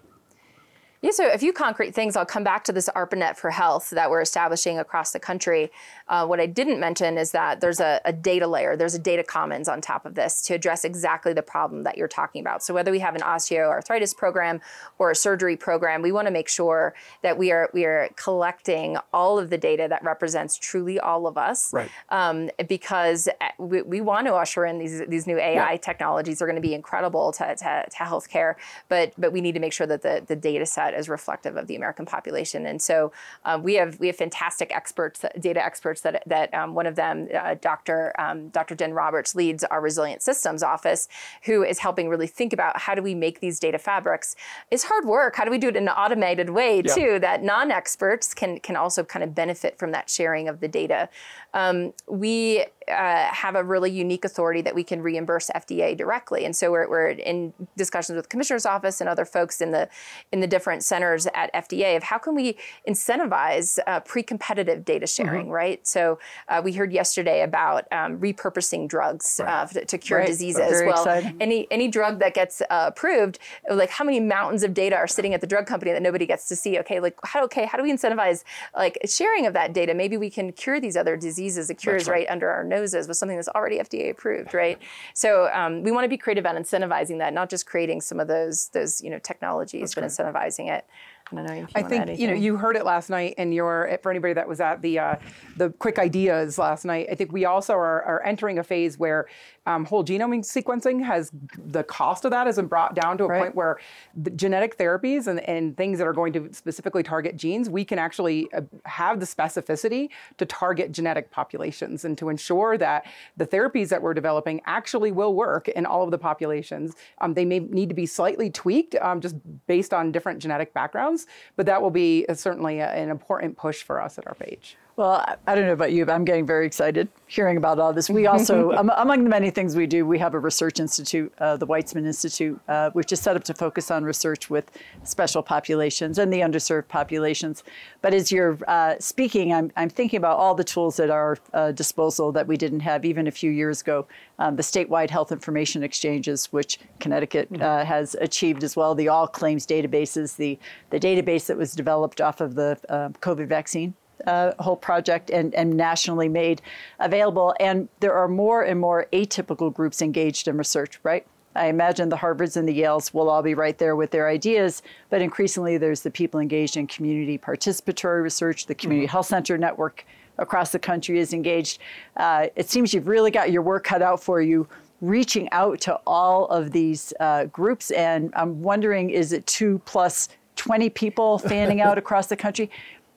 Yeah, 1.02 1.12
so 1.12 1.32
a 1.32 1.38
few 1.38 1.54
concrete 1.54 1.96
things. 1.96 2.18
I'll 2.18 2.26
come 2.26 2.44
back 2.44 2.66
to 2.66 2.74
this 2.74 2.90
ARPANET 2.94 3.38
for 3.38 3.52
Health 3.52 3.90
that 3.92 4.10
we're 4.10 4.20
establishing 4.20 4.78
across 4.80 5.12
the 5.12 5.20
country. 5.20 5.72
Uh, 6.10 6.26
what 6.26 6.42
I 6.42 6.46
didn't 6.46 6.78
mention 6.78 7.18
is 7.18 7.32
that 7.32 7.62
there's 7.62 7.80
a, 7.80 8.02
a 8.04 8.12
data 8.12 8.46
layer, 8.48 8.76
there's 8.76 8.96
a 8.96 9.00
data 9.00 9.24
commons 9.24 9.70
on 9.70 9.80
top 9.80 10.06
of 10.06 10.16
this 10.16 10.42
to 10.44 10.56
address 10.56 10.84
exactly 10.84 11.32
the 11.32 11.42
problem 11.42 11.84
that 11.84 11.98
you're 11.98 12.10
talking 12.10 12.42
about. 12.42 12.64
So 12.64 12.74
whether 12.74 12.92
we 12.92 13.00
have 13.00 13.16
an 13.16 13.22
osteoarthritis 13.22 14.18
program 14.18 14.60
or 14.98 15.10
a 15.12 15.16
surgery 15.16 15.56
program, 15.56 16.02
we 16.02 16.12
want 16.12 16.28
to 16.28 16.32
make 16.32 16.50
sure 16.50 16.94
that 17.22 17.38
we 17.38 17.50
are 17.54 17.70
we 17.74 17.86
are 17.86 18.10
collecting 18.18 18.98
all 19.14 19.40
of 19.40 19.50
the 19.50 19.58
data 19.58 19.88
that 19.90 20.04
represents 20.04 20.58
truly 20.58 21.00
all 21.00 21.28
of 21.28 21.38
us. 21.38 21.72
Right. 21.72 21.90
Um, 22.10 22.50
because 22.68 23.30
uh, 23.40 23.46
we, 23.58 23.84
we 23.84 24.02
want 24.02 24.28
to 24.28 24.34
usher 24.34 24.66
in 24.66 24.80
these 24.80 25.02
these 25.08 25.28
new 25.28 25.38
AI 25.38 25.72
Yeah. 25.72 25.78
technologies 25.78 26.42
are 26.42 26.46
going 26.46 26.58
to 26.58 26.62
be 26.62 26.74
incredible 26.74 27.32
to, 27.34 27.56
to, 27.56 27.86
to 27.90 27.98
healthcare, 28.04 28.56
but 28.90 29.14
but 29.18 29.32
we 29.32 29.40
need 29.40 29.54
to 29.54 29.62
make 29.62 29.72
sure 29.72 29.88
that 29.88 30.02
the, 30.02 30.24
the 30.28 30.36
data 30.36 30.66
set 30.66 30.89
is 30.94 31.10
reflective 31.10 31.58
of 31.58 31.68
the 31.68 31.76
American 31.76 32.06
population. 32.06 32.66
And 32.66 32.82
so 32.82 33.12
uh, 33.46 33.60
we 33.62 33.76
have 33.76 34.00
we 34.00 34.08
have 34.08 34.16
fantastic 34.16 34.74
experts, 34.74 35.24
data 35.40 35.64
experts 35.64 36.02
that 36.02 36.24
that 36.26 36.54
um, 36.54 36.74
one 36.76 36.86
of 36.86 36.96
them, 36.96 37.28
uh, 37.34 37.56
Dr. 37.62 38.14
Um, 38.20 38.50
Dr. 38.50 38.76
Den 38.76 38.94
Roberts, 38.94 39.36
leads 39.36 39.64
our 39.66 39.82
Resilient 39.82 40.22
Systems 40.22 40.64
office, 40.64 41.08
who 41.44 41.64
is 41.64 41.80
helping 41.80 42.10
really 42.10 42.28
think 42.28 42.54
about 42.54 42.78
how 42.80 42.96
do 42.96 43.02
we 43.02 43.16
make 43.16 43.40
these 43.40 43.60
data 43.60 43.78
fabrics. 43.78 44.36
It's 44.72 44.84
hard 44.84 45.06
work. 45.06 45.36
How 45.36 45.46
do 45.46 45.52
we 45.52 45.58
do 45.58 45.68
it 45.68 45.76
in 45.76 45.84
an 45.84 45.90
automated 45.90 46.50
way 46.50 46.82
Yeah. 46.86 46.94
too 46.94 47.20
that 47.20 47.44
non-experts 47.44 48.34
can 48.34 48.60
can 48.60 48.76
also 48.76 49.04
kind 49.04 49.24
of 49.24 49.36
benefit 49.36 49.78
from 49.78 49.92
that 49.92 50.10
sharing 50.10 50.48
of 50.48 50.60
the 50.60 50.68
data. 50.68 51.10
Um, 51.54 51.94
we 52.08 52.66
uh, 52.88 53.28
have 53.32 53.56
a 53.56 53.64
really 53.64 53.92
unique 53.92 54.26
authority 54.26 54.62
that 54.62 54.74
we 54.74 54.84
can 54.84 55.02
reimburse 55.02 55.50
FDA 55.56 55.96
directly, 55.96 56.46
and 56.46 56.56
so 56.56 56.72
we're, 56.72 56.90
we're 56.90 57.10
in 57.10 57.54
discussions 57.78 58.16
with 58.16 58.26
the 58.26 58.30
commissioner's 58.30 58.66
office 58.66 59.00
and 59.00 59.10
other 59.10 59.26
folks 59.26 59.62
in 59.62 59.72
the 59.72 59.88
in 60.32 60.40
the 60.40 60.48
different 60.48 60.84
centers 60.84 61.28
at 61.34 61.54
FDA 61.54 61.96
of 61.98 62.04
how 62.04 62.18
can 62.18 62.36
we 62.36 62.58
incentivize 62.88 63.80
uh, 63.88 64.00
pre-competitive 64.02 64.86
data 64.86 65.08
sharing, 65.08 65.50
right? 65.50 65.86
So 65.88 66.20
uh, 66.48 66.62
we 66.64 66.74
heard 66.74 66.92
yesterday 66.92 67.42
about 67.44 67.86
um, 67.92 68.20
repurposing 68.20 68.88
drugs 68.88 69.40
uh, 69.40 69.66
to, 69.68 69.86
to 69.86 69.98
cure 69.98 70.20
Right. 70.20 70.28
diseases. 70.28 70.84
Well, 70.86 71.04
exciting. 71.04 71.38
any 71.40 71.68
any 71.72 71.88
drug 71.88 72.20
that 72.20 72.34
gets 72.34 72.62
uh, 72.62 72.66
approved, 72.88 73.40
like 73.72 73.90
how 73.90 74.04
many 74.04 74.20
mountains 74.20 74.64
of 74.64 74.74
data 74.74 74.96
are 74.96 75.08
sitting 75.08 75.34
at 75.34 75.42
the 75.42 75.48
drug 75.48 75.66
company 75.66 75.92
that 75.92 76.02
nobody 76.02 76.26
gets 76.26 76.48
to 76.50 76.56
see? 76.56 76.80
Okay, 76.80 77.00
like 77.00 77.16
how 77.24 77.44
okay, 77.46 77.66
how 77.66 77.78
do 77.78 77.84
we 77.84 77.92
incentivize 77.92 78.44
like 78.76 78.98
sharing 79.08 79.46
of 79.46 79.54
that 79.54 79.74
data? 79.74 79.94
Maybe 79.94 80.18
we 80.18 80.30
can 80.30 80.52
cure 80.52 80.80
these 80.80 80.98
other 80.98 81.16
diseases. 81.16 81.39
The 81.40 81.74
cure 81.74 81.96
is 81.96 82.08
right. 82.08 82.20
right 82.20 82.28
under 82.30 82.50
our 82.50 82.64
noses 82.64 83.08
with 83.08 83.18
something 83.18 83.38
that's 83.38 83.48
already 83.50 83.78
FDA 83.80 84.12
approved, 84.12 84.54
right? 84.54 84.80
So 85.14 85.50
um, 85.54 85.84
we 85.84 85.92
want 85.92 86.06
to 86.06 86.10
be 86.10 86.18
creative 86.18 86.44
about 86.44 86.56
incentivizing 86.56 87.20
that, 87.20 87.34
not 87.34 87.50
just 87.50 87.66
creating 87.66 88.02
some 88.02 88.20
of 88.20 88.28
those 88.28 88.70
those 88.70 89.02
you 89.02 89.10
know 89.10 89.20
technologies, 89.20 89.96
but 89.96 90.04
incentivizing 90.04 90.70
it. 90.70 90.86
I 91.32 91.36
don't 91.36 91.46
know 91.46 91.54
if 91.54 91.60
you 91.60 91.68
I 91.76 91.82
want 91.82 91.90
to 91.92 91.98
add 91.98 92.08
think 92.08 92.20
you 92.20 92.28
know 92.28 92.34
you 92.34 92.58
heard 92.58 92.76
it 92.76 92.86
last 92.86 93.10
night, 93.10 93.36
and 93.38 93.54
your 93.54 94.00
for 94.02 94.10
anybody 94.12 94.34
that 94.34 94.48
was 94.48 94.60
at 94.60 94.82
the 94.82 95.00
uh, 95.00 95.16
the 95.58 95.70
quick 95.72 96.00
ideas 96.00 96.58
last 96.58 96.86
night. 96.86 97.08
I 97.12 97.16
think 97.16 97.32
we 97.32 97.46
also 97.46 97.74
are, 97.74 98.02
are 98.04 98.24
entering 98.24 98.60
a 98.60 98.64
phase 98.64 98.98
where 98.98 99.28
um, 99.70 99.86
whole 99.86 100.04
genome 100.04 100.40
sequencing 100.40 101.04
has 101.06 101.32
the 101.58 101.84
cost 101.84 102.26
of 102.26 102.32
that 102.32 102.48
has 102.48 102.56
been 102.56 102.66
brought 102.66 102.96
down 102.96 103.18
to 103.20 103.26
a 103.26 103.28
Right. 103.28 103.42
point 103.44 103.56
where 103.56 103.78
the 104.16 104.32
genetic 104.32 104.78
therapies 104.80 105.28
and, 105.28 105.40
and 105.42 105.78
things 105.78 106.00
that 106.00 106.08
are 106.08 106.14
going 106.14 106.34
to 106.34 106.52
specifically 106.54 107.04
target 107.04 107.38
genes, 107.38 107.70
we 107.70 107.86
can 107.86 108.00
actually 108.00 108.52
uh, 108.54 108.62
have 108.86 109.20
the 109.20 109.28
specificity 109.28 110.10
to 110.40 110.46
target 110.48 110.92
genetic 110.92 111.30
populations 111.30 112.04
and 112.04 112.18
to 112.18 112.30
ensure 112.30 112.78
that 112.80 113.06
the 113.38 113.46
therapies 113.46 113.90
that 113.90 114.02
we're 114.02 114.16
developing 114.16 114.60
actually 114.66 115.12
will 115.12 115.36
work 115.36 115.68
in 115.68 115.86
all 115.86 116.04
of 116.04 116.10
the 116.10 116.18
populations. 116.18 116.96
Um, 117.22 117.36
they 117.36 117.46
may 117.46 117.60
need 117.60 117.90
to 117.90 117.96
be 117.96 118.08
slightly 118.08 118.50
tweaked 118.50 118.96
um, 118.96 119.22
just 119.22 119.36
based 119.68 119.94
on 119.94 120.12
different 120.12 120.40
genetic 120.40 120.74
backgrounds, 120.74 121.28
but 121.56 121.68
that 121.68 121.80
will 121.80 121.92
be 121.92 122.26
uh, 122.28 122.34
certainly 122.34 122.80
a- 122.80 122.90
an 122.90 123.10
important 123.10 123.56
push 123.56 123.84
for 123.84 124.02
us 124.02 124.18
at 124.18 124.26
ARPA-H. 124.26 124.76
Well, 125.00 125.24
I- 125.48 125.56
don't 125.56 125.66
know 125.66 125.72
about 125.72 125.94
you, 125.94 126.06
but 126.06 126.12
I'm 126.12 126.26
getting 126.26 126.46
very 126.46 126.66
excited 126.66 127.08
hearing 127.26 127.56
about 127.56 127.80
all 127.80 127.94
this. 127.94 128.10
We 128.10 128.28
also, 128.28 128.74
am- 128.78 128.92
among 128.98 129.24
the 129.24 129.30
many 129.30 129.50
things 129.50 129.74
we 129.74 129.88
do, 129.88 130.06
we 130.06 130.20
have 130.20 130.34
a 130.34 130.40
research 130.40 130.78
institute, 130.78 131.32
uh, 131.38 131.56
the 131.56 131.66
Weitzman 131.66 132.06
Institute, 132.06 132.60
uh, 132.68 132.90
which 132.90 133.14
is 133.14 133.22
set 133.22 133.38
up 133.38 133.46
to 133.46 133.54
focus 133.54 133.92
on 133.92 134.04
research 134.04 134.50
with 134.50 134.70
special 135.06 135.42
populations 135.42 136.18
and 136.20 136.34
the 136.34 136.42
underserved 136.42 136.90
populations. 136.90 137.64
But 138.02 138.14
as 138.14 138.30
you're 138.30 138.58
uh, 138.68 138.96
speaking, 139.00 139.54
I'm, 139.54 139.72
I'm 139.78 139.90
thinking 139.90 140.18
about 140.18 140.38
all 140.38 140.54
the 140.54 140.66
tools 140.66 141.00
at 141.00 141.10
our 141.10 141.38
uh, 141.54 141.72
disposal 141.72 142.34
that 142.34 142.46
we 142.46 142.58
didn't 142.58 142.82
have 142.82 143.06
even 143.06 143.26
a 143.26 143.32
few 143.32 143.52
years 143.52 143.80
ago. 143.80 144.06
Um, 144.38 144.58
the 144.58 144.64
statewide 144.64 145.12
health 145.12 145.32
information 145.32 145.82
exchanges, 145.82 146.52
which 146.52 146.78
Connecticut 147.00 147.48
uh, 147.62 147.86
has 147.86 148.18
achieved 148.20 148.66
as 148.66 148.76
well, 148.76 148.96
the 148.96 149.08
all 149.08 149.28
claims 149.30 149.66
databases, 149.66 150.36
the, 150.36 150.60
the 150.90 151.00
database 151.00 151.46
that 151.46 151.56
was 151.56 151.72
developed 151.72 152.20
off 152.20 152.42
of 152.42 152.56
the 152.56 152.78
uh, 152.90 153.08
COVID 153.22 153.48
vaccine 153.48 153.94
uh, 154.28 154.52
whole 154.60 154.76
project 154.76 155.30
and, 155.30 155.54
and 155.56 155.76
nationally 155.76 156.30
made 156.30 156.62
available. 157.00 157.56
And 157.60 157.90
there 158.00 158.14
are 158.14 158.28
more 158.28 158.64
and 158.64 158.80
more 158.80 159.08
atypical 159.14 159.74
groups 159.74 160.02
engaged 160.02 160.48
in 160.48 160.58
research, 160.58 161.00
right? 161.04 161.26
I 161.56 161.68
imagine 161.68 162.10
the 162.10 162.18
Harvards 162.18 162.58
and 162.58 162.68
the 162.68 162.80
Yales 162.80 163.14
will 163.14 163.30
all 163.30 163.42
be 163.42 163.56
right 163.56 163.78
there 163.78 163.96
with 163.96 164.12
their 164.12 164.30
ideas, 164.30 164.82
but 165.10 165.22
increasingly 165.22 165.78
there's 165.78 166.02
the 166.02 166.12
people 166.12 166.40
engaged 166.40 166.78
in 166.78 166.88
community 166.88 167.38
participatory 167.38 168.22
research, 168.22 168.68
the 168.68 168.76
Community 168.76 169.08
Health 169.08 169.26
Center 169.26 169.58
Network 169.58 170.06
across 170.38 170.72
the 170.72 170.80
country 170.80 171.20
is 171.20 171.34
engaged. 171.34 171.80
Uh, 172.16 172.48
it 172.56 172.70
seems 172.70 172.94
you've 172.94 173.08
really 173.08 173.32
got 173.32 173.52
your 173.52 173.62
work 173.62 173.84
cut 173.84 174.02
out 174.02 174.24
for 174.24 174.42
you 174.42 174.68
reaching 175.02 175.50
out 175.52 175.80
to 175.82 176.00
all 176.06 176.46
of 176.48 176.72
these 176.72 177.14
uh, 177.20 177.46
groups. 177.46 177.92
And 177.92 178.32
I'm 178.36 178.62
wondering 178.62 179.10
is 179.10 179.34
it 179.34 179.46
two 179.48 179.82
plus 179.86 180.30
20 180.56 180.90
people 180.90 181.38
fanning 181.40 181.82
out 181.82 181.98
across 181.98 182.28
the 182.28 182.36
country? 182.36 182.70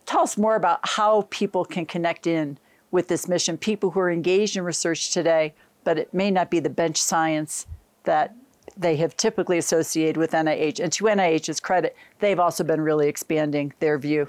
Tell 0.06 0.22
us 0.22 0.36
more 0.36 0.56
about 0.56 0.80
how 0.82 1.26
people 1.30 1.64
can 1.64 1.86
connect 1.86 2.26
in 2.26 2.58
with 2.90 3.08
this 3.08 3.28
mission, 3.28 3.56
people 3.56 3.90
who 3.90 4.00
are 4.00 4.10
engaged 4.10 4.56
in 4.56 4.64
research 4.64 5.12
today, 5.12 5.54
but 5.84 5.98
it 5.98 6.12
may 6.12 6.30
not 6.30 6.50
be 6.50 6.60
the 6.60 6.70
bench 6.70 7.00
science 7.00 7.66
that 8.04 8.34
they 8.76 8.96
have 8.96 9.16
typically 9.16 9.58
associated 9.58 10.16
with 10.16 10.32
NIH. 10.32 10.80
And 10.80 10.92
to 10.92 11.04
NIH's 11.04 11.60
credit, 11.60 11.96
they've 12.20 12.38
also 12.38 12.64
been 12.64 12.80
really 12.80 13.08
expanding 13.08 13.72
their 13.80 13.98
view. 13.98 14.28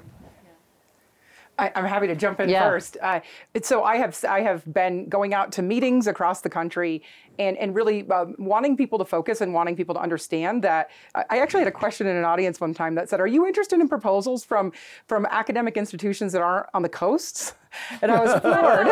I, 1.60 1.72
I'm 1.76 1.86
happy 1.86 2.08
to 2.08 2.16
jump 2.16 2.40
in 2.40 2.50
Yeah. 2.50 2.68
first. 2.68 2.98
Uh, 3.02 3.20
so 3.62 3.84
I 3.84 3.98
have 3.98 4.18
I 4.28 4.42
have 4.42 4.64
been 4.74 5.08
going 5.08 5.34
out 5.34 5.52
to 5.54 5.62
meetings 5.62 6.08
across 6.08 6.42
the 6.42 6.50
country 6.50 7.04
and 7.40 7.58
and 7.58 7.76
really 7.76 8.10
um, 8.10 8.36
wanting 8.38 8.78
people 8.78 8.98
to 9.00 9.06
focus 9.06 9.42
and 9.42 9.54
wanting 9.54 9.76
people 9.76 9.96
to 9.96 10.02
understand 10.02 10.64
that. 10.64 10.90
I 11.16 11.40
actually 11.40 11.62
had 11.62 11.68
a 11.68 11.72
question 11.72 12.08
in 12.08 12.16
an 12.16 12.26
audience 12.26 12.60
one 12.60 12.74
time 12.74 12.96
that 12.96 13.10
said, 13.10 13.20
"Are 13.20 13.28
you 13.28 13.46
interested 13.46 13.80
in 13.80 13.88
proposals 13.88 14.44
from 14.44 14.72
from 15.08 15.26
academic 15.28 15.78
institutions 15.78 16.34
that 16.34 16.42
aren't 16.42 16.68
on 16.74 16.82
the 16.82 16.90
coasts?" 16.90 17.54
And 18.04 18.12
I 18.12 18.20
was 18.20 18.32
floored. 18.42 18.88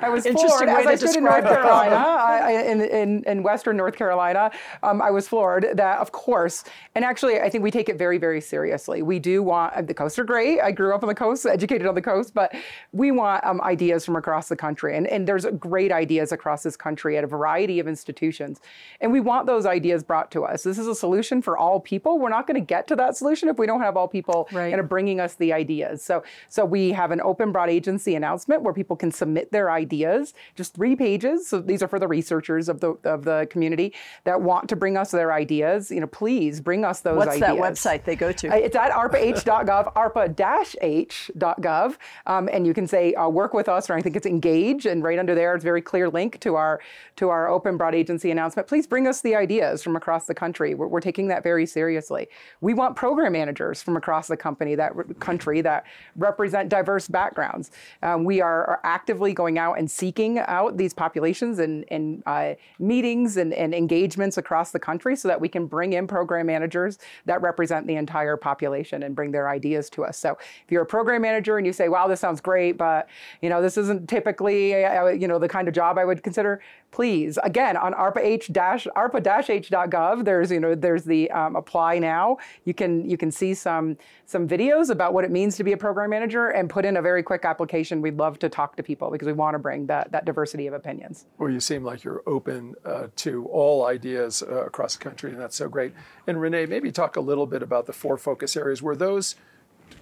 I 0.00 0.08
was 0.08 0.26
Interesting 0.26 0.66
floored 0.66 0.86
way 0.86 0.92
as 0.92 1.00
to 1.00 1.06
I 1.06 1.10
stood 1.10 1.18
in 1.18 1.24
North. 1.24 1.44
Carolina, 1.44 1.94
I, 1.94 2.38
I, 2.38 2.50
in, 2.62 2.80
in 2.80 3.22
in 3.28 3.42
Western 3.44 3.76
North 3.76 3.94
Carolina. 3.94 4.50
Um, 4.82 5.00
I 5.00 5.12
was 5.12 5.28
floored 5.28 5.68
that, 5.74 6.00
of 6.00 6.10
course, 6.10 6.64
and 6.96 7.04
actually, 7.04 7.38
I 7.38 7.48
think 7.48 7.62
we 7.62 7.70
take 7.70 7.88
it 7.88 7.98
very 7.98 8.18
very 8.18 8.40
seriously. 8.40 9.02
We 9.02 9.20
do 9.20 9.44
want 9.44 9.86
the 9.86 9.94
coasts 9.94 10.18
are 10.18 10.24
great. 10.24 10.60
I 10.60 10.72
grew 10.72 10.92
up 10.96 11.04
on 11.04 11.08
the 11.08 11.14
coast, 11.14 11.46
educated 11.46 11.86
on 11.86 11.94
the 11.94 12.02
coast, 12.02 12.34
but 12.34 12.52
we 12.90 13.12
want 13.12 13.44
um, 13.44 13.60
ideas 13.60 14.04
from 14.04 14.16
across 14.16 14.48
the 14.48 14.56
country, 14.56 14.96
and 14.96 15.06
and 15.06 15.28
there's 15.28 15.46
great 15.60 15.92
ideas 15.92 16.32
across 16.32 16.64
this 16.64 16.76
country 16.76 17.16
at 17.16 17.22
a 17.22 17.28
variety 17.28 17.51
of 17.80 17.88
institutions, 17.88 18.60
and 19.00 19.12
we 19.12 19.20
want 19.20 19.46
those 19.46 19.66
ideas 19.66 20.02
brought 20.02 20.30
to 20.32 20.44
us. 20.44 20.62
This 20.62 20.78
is 20.78 20.86
a 20.86 20.94
solution 20.94 21.42
for 21.42 21.56
all 21.58 21.80
people. 21.80 22.18
We're 22.18 22.28
not 22.30 22.46
going 22.46 22.60
to 22.60 22.66
get 22.66 22.86
to 22.88 22.96
that 22.96 23.16
solution 23.16 23.48
if 23.48 23.58
we 23.58 23.66
don't 23.66 23.80
have 23.80 23.96
all 23.96 24.08
people 24.08 24.48
Right. 24.52 24.70
kind 24.70 24.80
of 24.80 24.88
bringing 24.88 25.20
us 25.20 25.34
the 25.34 25.52
ideas. 25.52 26.02
So 26.02 26.22
so 26.48 26.64
we 26.64 26.92
have 26.92 27.10
an 27.10 27.20
open 27.20 27.52
broad 27.52 27.68
agency 27.70 28.14
announcement 28.14 28.62
where 28.62 28.72
people 28.74 28.96
can 28.96 29.10
submit 29.12 29.52
their 29.52 29.70
ideas, 29.70 30.34
just 30.54 30.74
three 30.74 30.96
pages. 30.96 31.46
So 31.48 31.60
these 31.60 31.82
are 31.82 31.88
for 31.88 31.98
the 31.98 32.08
researchers 32.08 32.68
of 32.68 32.80
the 32.80 32.92
of 33.04 33.24
the 33.24 33.46
community 33.50 33.92
that 34.24 34.40
want 34.40 34.68
to 34.70 34.76
bring 34.76 34.96
us 34.96 35.10
their 35.10 35.32
ideas. 35.32 35.90
You 35.90 36.00
know, 36.00 36.06
please 36.06 36.60
bring 36.60 36.84
us 36.84 37.00
those 37.00 37.16
What's 37.18 37.30
ideas. 37.40 37.40
that 37.40 37.56
website 37.56 38.04
they 38.04 38.16
go 38.16 38.32
to? 38.32 38.48
Uh, 38.48 38.54
It's 38.56 38.76
at 38.76 38.90
arpah.gov, 38.92 39.94
arpa-h.gov, 39.94 41.96
um, 42.26 42.48
and 42.52 42.66
you 42.66 42.74
can 42.74 42.86
say 42.86 43.14
uh, 43.14 43.28
work 43.28 43.54
with 43.54 43.68
us, 43.68 43.88
or 43.90 43.94
I 43.94 44.02
think 44.02 44.16
it's 44.16 44.26
engage, 44.26 44.86
and 44.86 45.02
right 45.02 45.18
under 45.18 45.34
there, 45.34 45.54
it's 45.54 45.64
a 45.64 45.66
very 45.66 45.82
clear 45.82 46.08
link 46.08 46.40
to 46.40 46.54
our 46.56 46.80
to 47.16 47.28
our 47.28 47.41
open 47.48 47.76
broad 47.76 47.94
agency 47.94 48.30
announcement. 48.30 48.68
Please 48.68 48.86
bring 48.86 49.06
us 49.06 49.20
the 49.20 49.34
ideas 49.34 49.82
from 49.82 49.96
across 49.96 50.26
the 50.26 50.34
country. 50.34 50.74
We're, 50.74 50.86
we're 50.86 51.00
taking 51.00 51.28
that 51.28 51.42
very 51.42 51.66
seriously. 51.66 52.28
We 52.60 52.74
want 52.74 52.96
program 52.96 53.32
managers 53.32 53.82
from 53.82 53.96
across 53.96 54.28
the 54.28 54.36
company 54.36 54.74
that 54.74 54.92
country 55.20 55.60
that 55.62 55.84
represent 56.16 56.68
diverse 56.68 57.08
backgrounds. 57.08 57.70
Um, 58.02 58.24
we 58.24 58.40
are, 58.40 58.64
are 58.66 58.80
actively 58.84 59.32
going 59.32 59.58
out 59.58 59.78
and 59.78 59.90
seeking 59.90 60.38
out 60.38 60.76
these 60.76 60.94
populations 60.94 61.58
and, 61.58 61.84
and 61.90 62.22
uh, 62.26 62.54
meetings 62.78 63.36
and, 63.36 63.52
and 63.52 63.74
engagements 63.74 64.36
across 64.38 64.70
the 64.70 64.78
country 64.78 65.16
so 65.16 65.28
that 65.28 65.40
we 65.40 65.48
can 65.48 65.66
bring 65.66 65.92
in 65.92 66.06
program 66.06 66.46
managers 66.46 66.98
that 67.26 67.40
represent 67.42 67.86
the 67.86 67.96
entire 67.96 68.36
population 68.36 69.02
and 69.02 69.14
bring 69.14 69.30
their 69.32 69.48
ideas 69.48 69.90
to 69.90 70.04
us. 70.04 70.18
So 70.18 70.38
if 70.64 70.70
you're 70.70 70.82
a 70.82 70.86
program 70.86 71.22
manager 71.22 71.58
and 71.58 71.66
you 71.66 71.72
say, 71.72 71.88
"Wow, 71.88 72.08
this 72.08 72.20
sounds 72.20 72.40
great," 72.40 72.72
but 72.72 73.08
you 73.40 73.48
know 73.48 73.62
this 73.62 73.76
isn't 73.76 74.08
typically 74.08 74.84
uh, 74.84 75.06
you 75.08 75.28
know 75.28 75.38
the 75.38 75.48
kind 75.48 75.68
of 75.68 75.74
job 75.74 75.98
I 75.98 76.04
would 76.04 76.22
consider, 76.22 76.60
please 76.92 77.38
again 77.42 77.76
on 77.76 77.92
arpa-h 77.94 78.48
arpa-h.gov 78.52 80.24
there's 80.24 80.50
you 80.50 80.60
know 80.60 80.74
there's 80.74 81.04
the 81.04 81.30
um, 81.32 81.56
apply 81.56 81.98
now 81.98 82.36
you 82.64 82.74
can 82.74 83.08
you 83.08 83.16
can 83.16 83.30
see 83.30 83.54
some 83.54 83.96
some 84.26 84.46
videos 84.46 84.90
about 84.90 85.12
what 85.12 85.24
it 85.24 85.30
means 85.30 85.56
to 85.56 85.64
be 85.64 85.72
a 85.72 85.76
program 85.76 86.10
manager 86.10 86.48
and 86.48 86.70
put 86.70 86.84
in 86.84 86.96
a 86.96 87.02
very 87.02 87.22
quick 87.22 87.44
application 87.44 88.00
we'd 88.00 88.16
love 88.16 88.38
to 88.38 88.48
talk 88.48 88.76
to 88.76 88.82
people 88.82 89.10
because 89.10 89.26
we 89.26 89.32
want 89.32 89.54
to 89.54 89.58
bring 89.58 89.86
that 89.86 90.12
that 90.12 90.24
diversity 90.24 90.66
of 90.66 90.74
opinions 90.74 91.26
Well, 91.38 91.50
you 91.50 91.60
seem 91.60 91.82
like 91.82 92.04
you're 92.04 92.22
open 92.26 92.74
uh, 92.84 93.08
to 93.16 93.46
all 93.46 93.86
ideas 93.86 94.42
uh, 94.42 94.66
across 94.66 94.96
the 94.96 95.02
country, 95.02 95.30
and 95.30 95.40
that's 95.40 95.56
so 95.56 95.68
great. 95.68 95.92
And 96.26 96.40
Renee, 96.40 96.66
maybe 96.66 96.92
talk 96.92 97.16
a 97.16 97.20
little 97.20 97.46
bit 97.46 97.62
about 97.62 97.86
the 97.86 97.92
four 97.92 98.16
focus 98.18 98.56
areas. 98.56 98.82
Were 98.82 98.96
those 98.96 99.36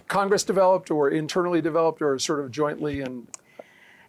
Congress 0.07 0.43
developed, 0.43 0.91
or 0.91 1.09
internally 1.09 1.61
developed, 1.61 2.01
or 2.01 2.17
sort 2.19 2.39
of 2.39 2.51
jointly? 2.51 3.01
And 3.01 3.27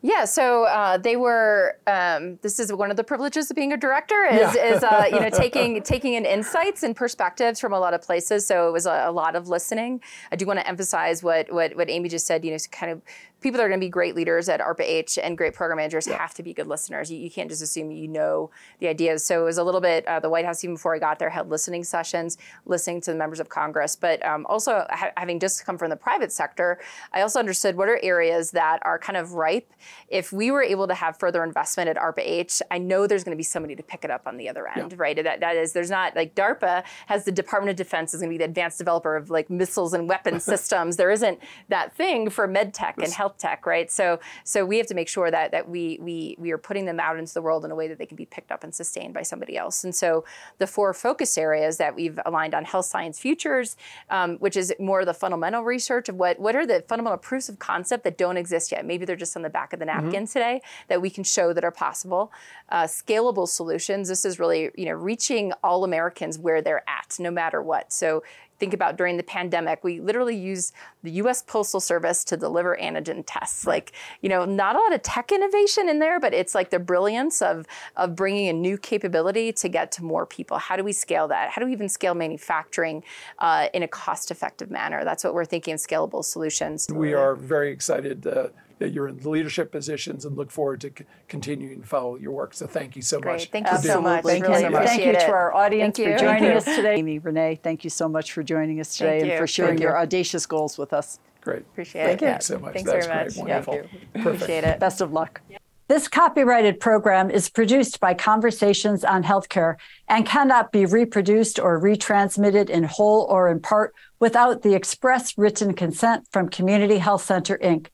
Yeah, 0.05 0.25
so 0.25 0.65
uh, 0.65 0.99
they 0.99 1.15
were. 1.17 1.77
Um, 1.87 2.38
this 2.43 2.59
is 2.59 2.73
one 2.73 2.91
of 2.91 2.97
the 2.97 3.05
privileges 3.05 3.49
of 3.51 3.57
being 3.57 3.73
a 3.73 3.77
director 3.77 4.25
is, 4.25 4.55
Yeah. 4.57 4.65
is 4.75 4.83
uh, 4.83 5.07
you 5.11 5.21
know 5.21 5.31
taking 5.45 5.81
taking 5.83 6.15
in 6.15 6.27
insights 6.27 6.83
and 6.83 6.95
perspectives 6.97 7.61
from 7.61 7.73
a 7.73 7.79
lot 7.79 7.95
of 7.95 8.03
places. 8.03 8.45
So 8.45 8.69
it 8.69 8.73
was 8.73 8.87
a, 8.87 9.05
a 9.07 9.12
lot 9.12 9.37
of 9.37 9.49
listening. 9.49 10.01
I 10.33 10.37
do 10.37 10.45
want 10.45 10.59
to 10.59 10.67
emphasize 10.67 11.23
what 11.23 11.53
what 11.53 11.77
what 11.77 11.88
Amy 11.88 12.09
just 12.09 12.27
said. 12.27 12.45
You 12.45 12.51
know, 12.51 12.59
kind 12.73 12.91
of 12.91 13.01
people 13.42 13.59
that 13.59 13.64
are 13.64 13.68
going 13.68 13.81
to 13.81 13.85
be 13.85 13.90
great 13.90 14.14
leaders 14.14 14.48
at 14.48 14.61
ARPA 14.61 14.83
H 14.83 15.18
and 15.18 15.37
great 15.37 15.55
program 15.55 15.76
managers 15.76 16.07
have 16.07 16.35
to 16.35 16.42
be 16.42 16.52
good 16.52 16.66
listeners. 16.66 17.11
You, 17.11 17.18
you 17.18 17.31
can't 17.31 17.50
just 17.50 17.62
assume 17.62 17.90
you 17.90 18.09
know 18.09 18.50
the 18.78 18.88
ideas. 18.88 19.24
So 19.24 19.42
it 19.42 19.44
was 19.44 19.59
a 19.59 19.64
little 19.64 19.81
bit. 19.81 20.07
Uh, 20.07 20.20
the 20.20 20.31
White 20.31 20.44
House 20.44 20.62
even 20.64 20.74
before 20.74 20.94
I 20.94 20.98
got 20.98 21.18
there 21.18 21.31
had 21.31 21.48
listening 21.50 21.85
sessions, 21.85 22.38
listening 22.66 23.00
to 23.02 23.12
the 23.12 23.16
members 23.16 23.40
of 23.40 23.48
Congress, 23.48 23.96
but 23.96 24.24
um, 24.24 24.46
also 24.48 24.87
ha- 24.90 25.12
having 25.16 25.40
just 25.40 25.64
come 25.66 25.76
from 25.76 25.90
the 25.90 25.96
private 25.96 26.33
sector, 26.33 26.81
I 27.12 27.22
also 27.22 27.38
understood 27.38 27.76
what 27.76 27.88
are 27.88 27.98
areas 28.02 28.52
that 28.52 28.78
are 28.83 28.98
kind 28.98 29.16
of 29.16 29.33
ripe. 29.35 29.72
If 30.09 30.33
we 30.33 30.50
were 30.50 30.62
able 30.62 30.87
to 30.88 30.94
have 30.94 31.18
further 31.18 31.42
investment 31.44 31.88
at 31.88 31.96
ARPA 31.96 32.20
H, 32.20 32.62
I 32.70 32.78
know 32.78 33.07
there's 33.07 33.24
going 33.24 33.37
to 33.37 33.40
be 33.40 33.42
somebody 33.42 33.74
to 33.76 33.83
pick 33.83 34.05
it 34.05 34.11
up 34.11 34.26
on 34.26 34.37
the 34.37 34.48
other 34.48 34.66
end, 34.68 34.98
right? 34.98 35.16
That 35.22 35.40
that 35.40 35.57
is 35.57 35.72
there's 35.72 35.90
not 35.90 36.14
like 36.14 36.35
DARPA 36.35 36.85
has 37.07 37.24
the 37.24 37.33
Department 37.33 37.70
of 37.70 37.76
Defense 37.76 38.14
is 38.14 38.20
going 38.20 38.31
to 38.31 38.35
be 38.35 38.38
the 38.38 38.44
advanced 38.44 38.78
developer 38.78 39.16
of 39.16 39.31
like 39.31 39.50
missiles 39.50 39.92
and 39.92 40.09
weapons 40.09 40.44
systems. 40.52 40.96
There 40.96 41.11
isn't 41.11 41.38
that 41.68 41.94
thing 41.94 42.31
for 42.31 42.46
med 42.46 42.74
tech 42.74 42.98
and 42.98 43.12
health 43.12 43.32
tech, 43.38 43.66
right? 43.66 43.90
So 43.90 44.21
so 44.45 44.64
we 44.64 44.79
have 44.79 44.87
to 44.88 44.95
make 44.95 45.09
sure 45.09 45.31
that 45.31 45.53
that 45.53 45.68
we 45.68 45.99
we 46.01 46.37
we 46.38 46.51
are 46.51 46.59
putting 46.59 46.85
them 46.85 47.01
out 47.01 47.18
into 47.18 47.35
the 47.35 47.42
world 47.42 47.64
in 47.64 47.71
a 47.71 47.75
way 47.75 47.88
that 47.88 47.99
they 47.99 48.07
can 48.07 48.16
be 48.16 48.27
picked 48.27 48.51
up 48.51 48.64
and 48.64 48.75
sustained 48.75 49.14
by 49.14 49.23
somebody 49.23 49.57
else. 49.57 49.85
And 49.85 49.95
so 49.95 50.25
the 50.59 50.66
four 50.66 50.92
focus 50.95 51.37
areas 51.38 51.77
that 51.79 51.95
we've 51.95 52.18
aligned 52.27 52.55
on 52.55 52.64
health 52.64 52.87
science 52.87 53.18
futures, 53.18 53.77
um, 54.11 54.37
which 54.38 54.57
is 54.57 54.73
more 54.79 55.01
of 55.01 55.07
the 55.07 55.14
fundamental 55.14 55.62
research 55.62 56.09
of 56.09 56.16
what 56.16 56.38
what 56.38 56.57
are 56.57 56.66
the 56.66 56.85
fundamental 56.88 57.18
proofs 57.18 57.49
of 57.49 57.59
concept 57.59 58.05
that 58.05 58.18
don't 58.18 58.37
exist 58.37 58.73
yet. 58.73 58.85
Maybe 58.85 59.05
they're 59.05 59.16
just 59.16 59.37
on 59.37 59.42
the 59.42 59.51
back 59.51 59.73
of 59.73 59.79
the 59.79 59.87
napkin 59.87 60.27
today 60.27 60.62
that 60.88 61.01
we 61.01 61.11
can 61.11 61.25
show 61.25 61.53
that 61.53 61.64
are 61.64 61.71
possible. 61.71 62.33
Uh, 62.68 62.85
scalable 62.85 63.49
solutions. 63.49 64.09
This 64.09 64.25
is 64.25 64.38
really 64.38 64.71
you 64.77 64.87
know 64.87 64.92
reaching 64.92 65.53
all 65.62 65.85
Americans 65.85 66.38
where 66.38 66.62
they're 66.62 66.88
at, 66.88 67.16
no 67.18 67.31
matter 67.31 67.62
what. 67.62 67.92
So 67.92 68.23
think 68.62 68.75
about 68.75 68.96
during 68.96 69.16
the 69.16 69.25
pandemic, 69.25 69.83
we 69.83 69.98
literally 69.98 70.37
use 70.37 70.72
the 71.03 71.11
US 71.22 71.42
Postal 71.42 71.81
Service 71.81 72.22
to 72.22 72.37
deliver 72.37 72.79
antigen 72.81 73.25
tests. 73.27 73.66
Like, 73.66 73.90
you 74.20 74.29
know, 74.29 74.44
not 74.44 74.77
a 74.77 74.79
lot 74.79 74.94
of 74.94 75.03
tech 75.03 75.33
innovation 75.33 75.88
in 75.88 75.98
there, 75.98 76.20
but 76.20 76.33
it's 76.33 76.55
like 76.55 76.70
the 76.70 76.79
brilliance 76.79 77.42
of, 77.42 77.66
of 77.96 78.14
bringing 78.14 78.48
a 78.48 78.53
new 78.53 78.79
capability 78.79 79.53
to 79.55 79.68
get 79.68 79.90
to 79.92 80.05
more 80.05 80.27
people. 80.27 80.59
How 80.59 80.77
do 80.77 80.85
we 80.85 80.92
scale 80.92 81.27
that? 81.27 81.51
How 81.51 81.59
do 81.59 81.66
we 81.66 81.72
even 81.72 81.88
scale 81.88 82.14
manufacturing 82.14 83.03
uh, 83.40 83.66
in 83.75 83.83
a 83.83 83.88
cost 83.88 84.31
effective 84.31 84.70
manner? 84.70 85.03
That's 85.03 85.25
what 85.25 85.35
we're 85.35 85.44
thinking 85.44 85.75
of 85.75 85.81
scalable 85.81 86.25
solutions. 86.25 86.87
we 86.88 87.14
are 87.14 87.35
very 87.35 87.72
excited 87.72 88.25
uh, 88.29 88.51
that 88.83 88.92
you're 88.92 89.07
in 89.07 89.18
leadership 89.18 89.71
positions 89.71 90.25
and 90.25 90.37
look 90.37 90.51
forward 90.51 90.81
to 90.81 90.88
c- 90.97 91.05
continuing 91.29 91.81
to 91.83 91.87
follow 91.87 92.16
your 92.16 92.33
work. 92.33 92.53
So 92.53 92.66
thank 92.66 92.97
you 92.97 93.03
so 93.03 93.21
Great. 93.21 93.33
much. 93.33 93.51
Thank 93.51 93.71
you 93.71 93.79
so 93.79 94.01
much. 94.03 94.25
Thank 94.25 94.42
Really 94.45 94.62
you. 94.62 94.66
appreciate 94.66 94.97
Thank 94.97 95.07
you 95.07 95.27
to 95.29 95.33
our 95.33 95.55
audience 95.55 95.97
Thank 95.97 96.18
for 96.18 96.25
joining 96.25 96.51
us 96.51 96.64
today. 96.77 96.97
Amy, 96.97 97.18
Renee, 97.21 97.61
thank 97.62 97.85
you 97.85 97.90
so 97.90 98.09
much 98.09 98.33
for 98.33 98.42
joining 98.42 98.81
us 98.81 98.97
today 98.97 99.21
Thank 99.21 99.23
and 99.23 99.33
you. 99.33 99.38
for 99.38 99.47
sharing 99.47 99.71
Thank 99.77 99.81
your 99.83 99.97
audacious 99.99 100.45
goals 100.47 100.77
with 100.79 100.92
us. 100.92 101.21
Great. 101.40 101.61
Appreciate 101.61 102.03
it. 102.03 102.07
Thank 102.21 102.23
it. 102.23 102.35
you 102.35 102.40
so 102.40 102.59
much. 102.59 102.75
Thanks 102.75 102.90
That's 102.90 103.07
very 103.07 103.16
great. 103.25 103.27
much. 103.27 103.37
Wonderful. 103.37 103.75
Yeah. 104.14 104.21
Appreciate 104.21 104.64
it. 104.64 104.81
Best 104.81 105.01
of 105.01 105.12
luck. 105.12 105.40
This 105.88 106.09
copyrighted 106.09 106.81
program 106.81 107.31
is 107.31 107.51
produced 107.51 108.01
by 108.01 108.14
Conversations 108.14 109.05
on 109.05 109.25
Healthcare 109.25 109.77
and 110.09 110.25
cannot 110.25 110.73
be 110.73 110.87
reproduced 110.87 111.59
or 111.59 111.79
retransmitted 111.81 112.71
in 112.71 112.85
whole 112.85 113.27
or 113.29 113.51
in 113.51 113.61
part 113.61 113.92
without 114.18 114.62
the 114.62 114.75
express 114.75 115.37
written 115.37 115.75
consent 115.75 116.27
from 116.33 116.49
Community 116.49 116.99
Health 116.99 117.23
Center, 117.25 117.59
Inc. 117.59 117.88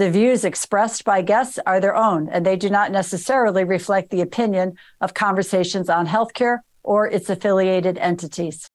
The 0.00 0.10
views 0.10 0.46
expressed 0.46 1.04
by 1.04 1.20
guests 1.20 1.58
are 1.66 1.78
their 1.78 1.94
own, 1.94 2.30
and 2.30 2.46
they 2.46 2.56
do 2.56 2.70
not 2.70 2.90
necessarily 2.90 3.64
reflect 3.64 4.08
the 4.08 4.22
opinion 4.22 4.78
of 5.02 5.12
Conversations 5.12 5.90
on 5.90 6.06
Healthcare 6.06 6.60
or 6.82 7.06
its 7.06 7.28
affiliated 7.28 7.98
entities. 7.98 8.66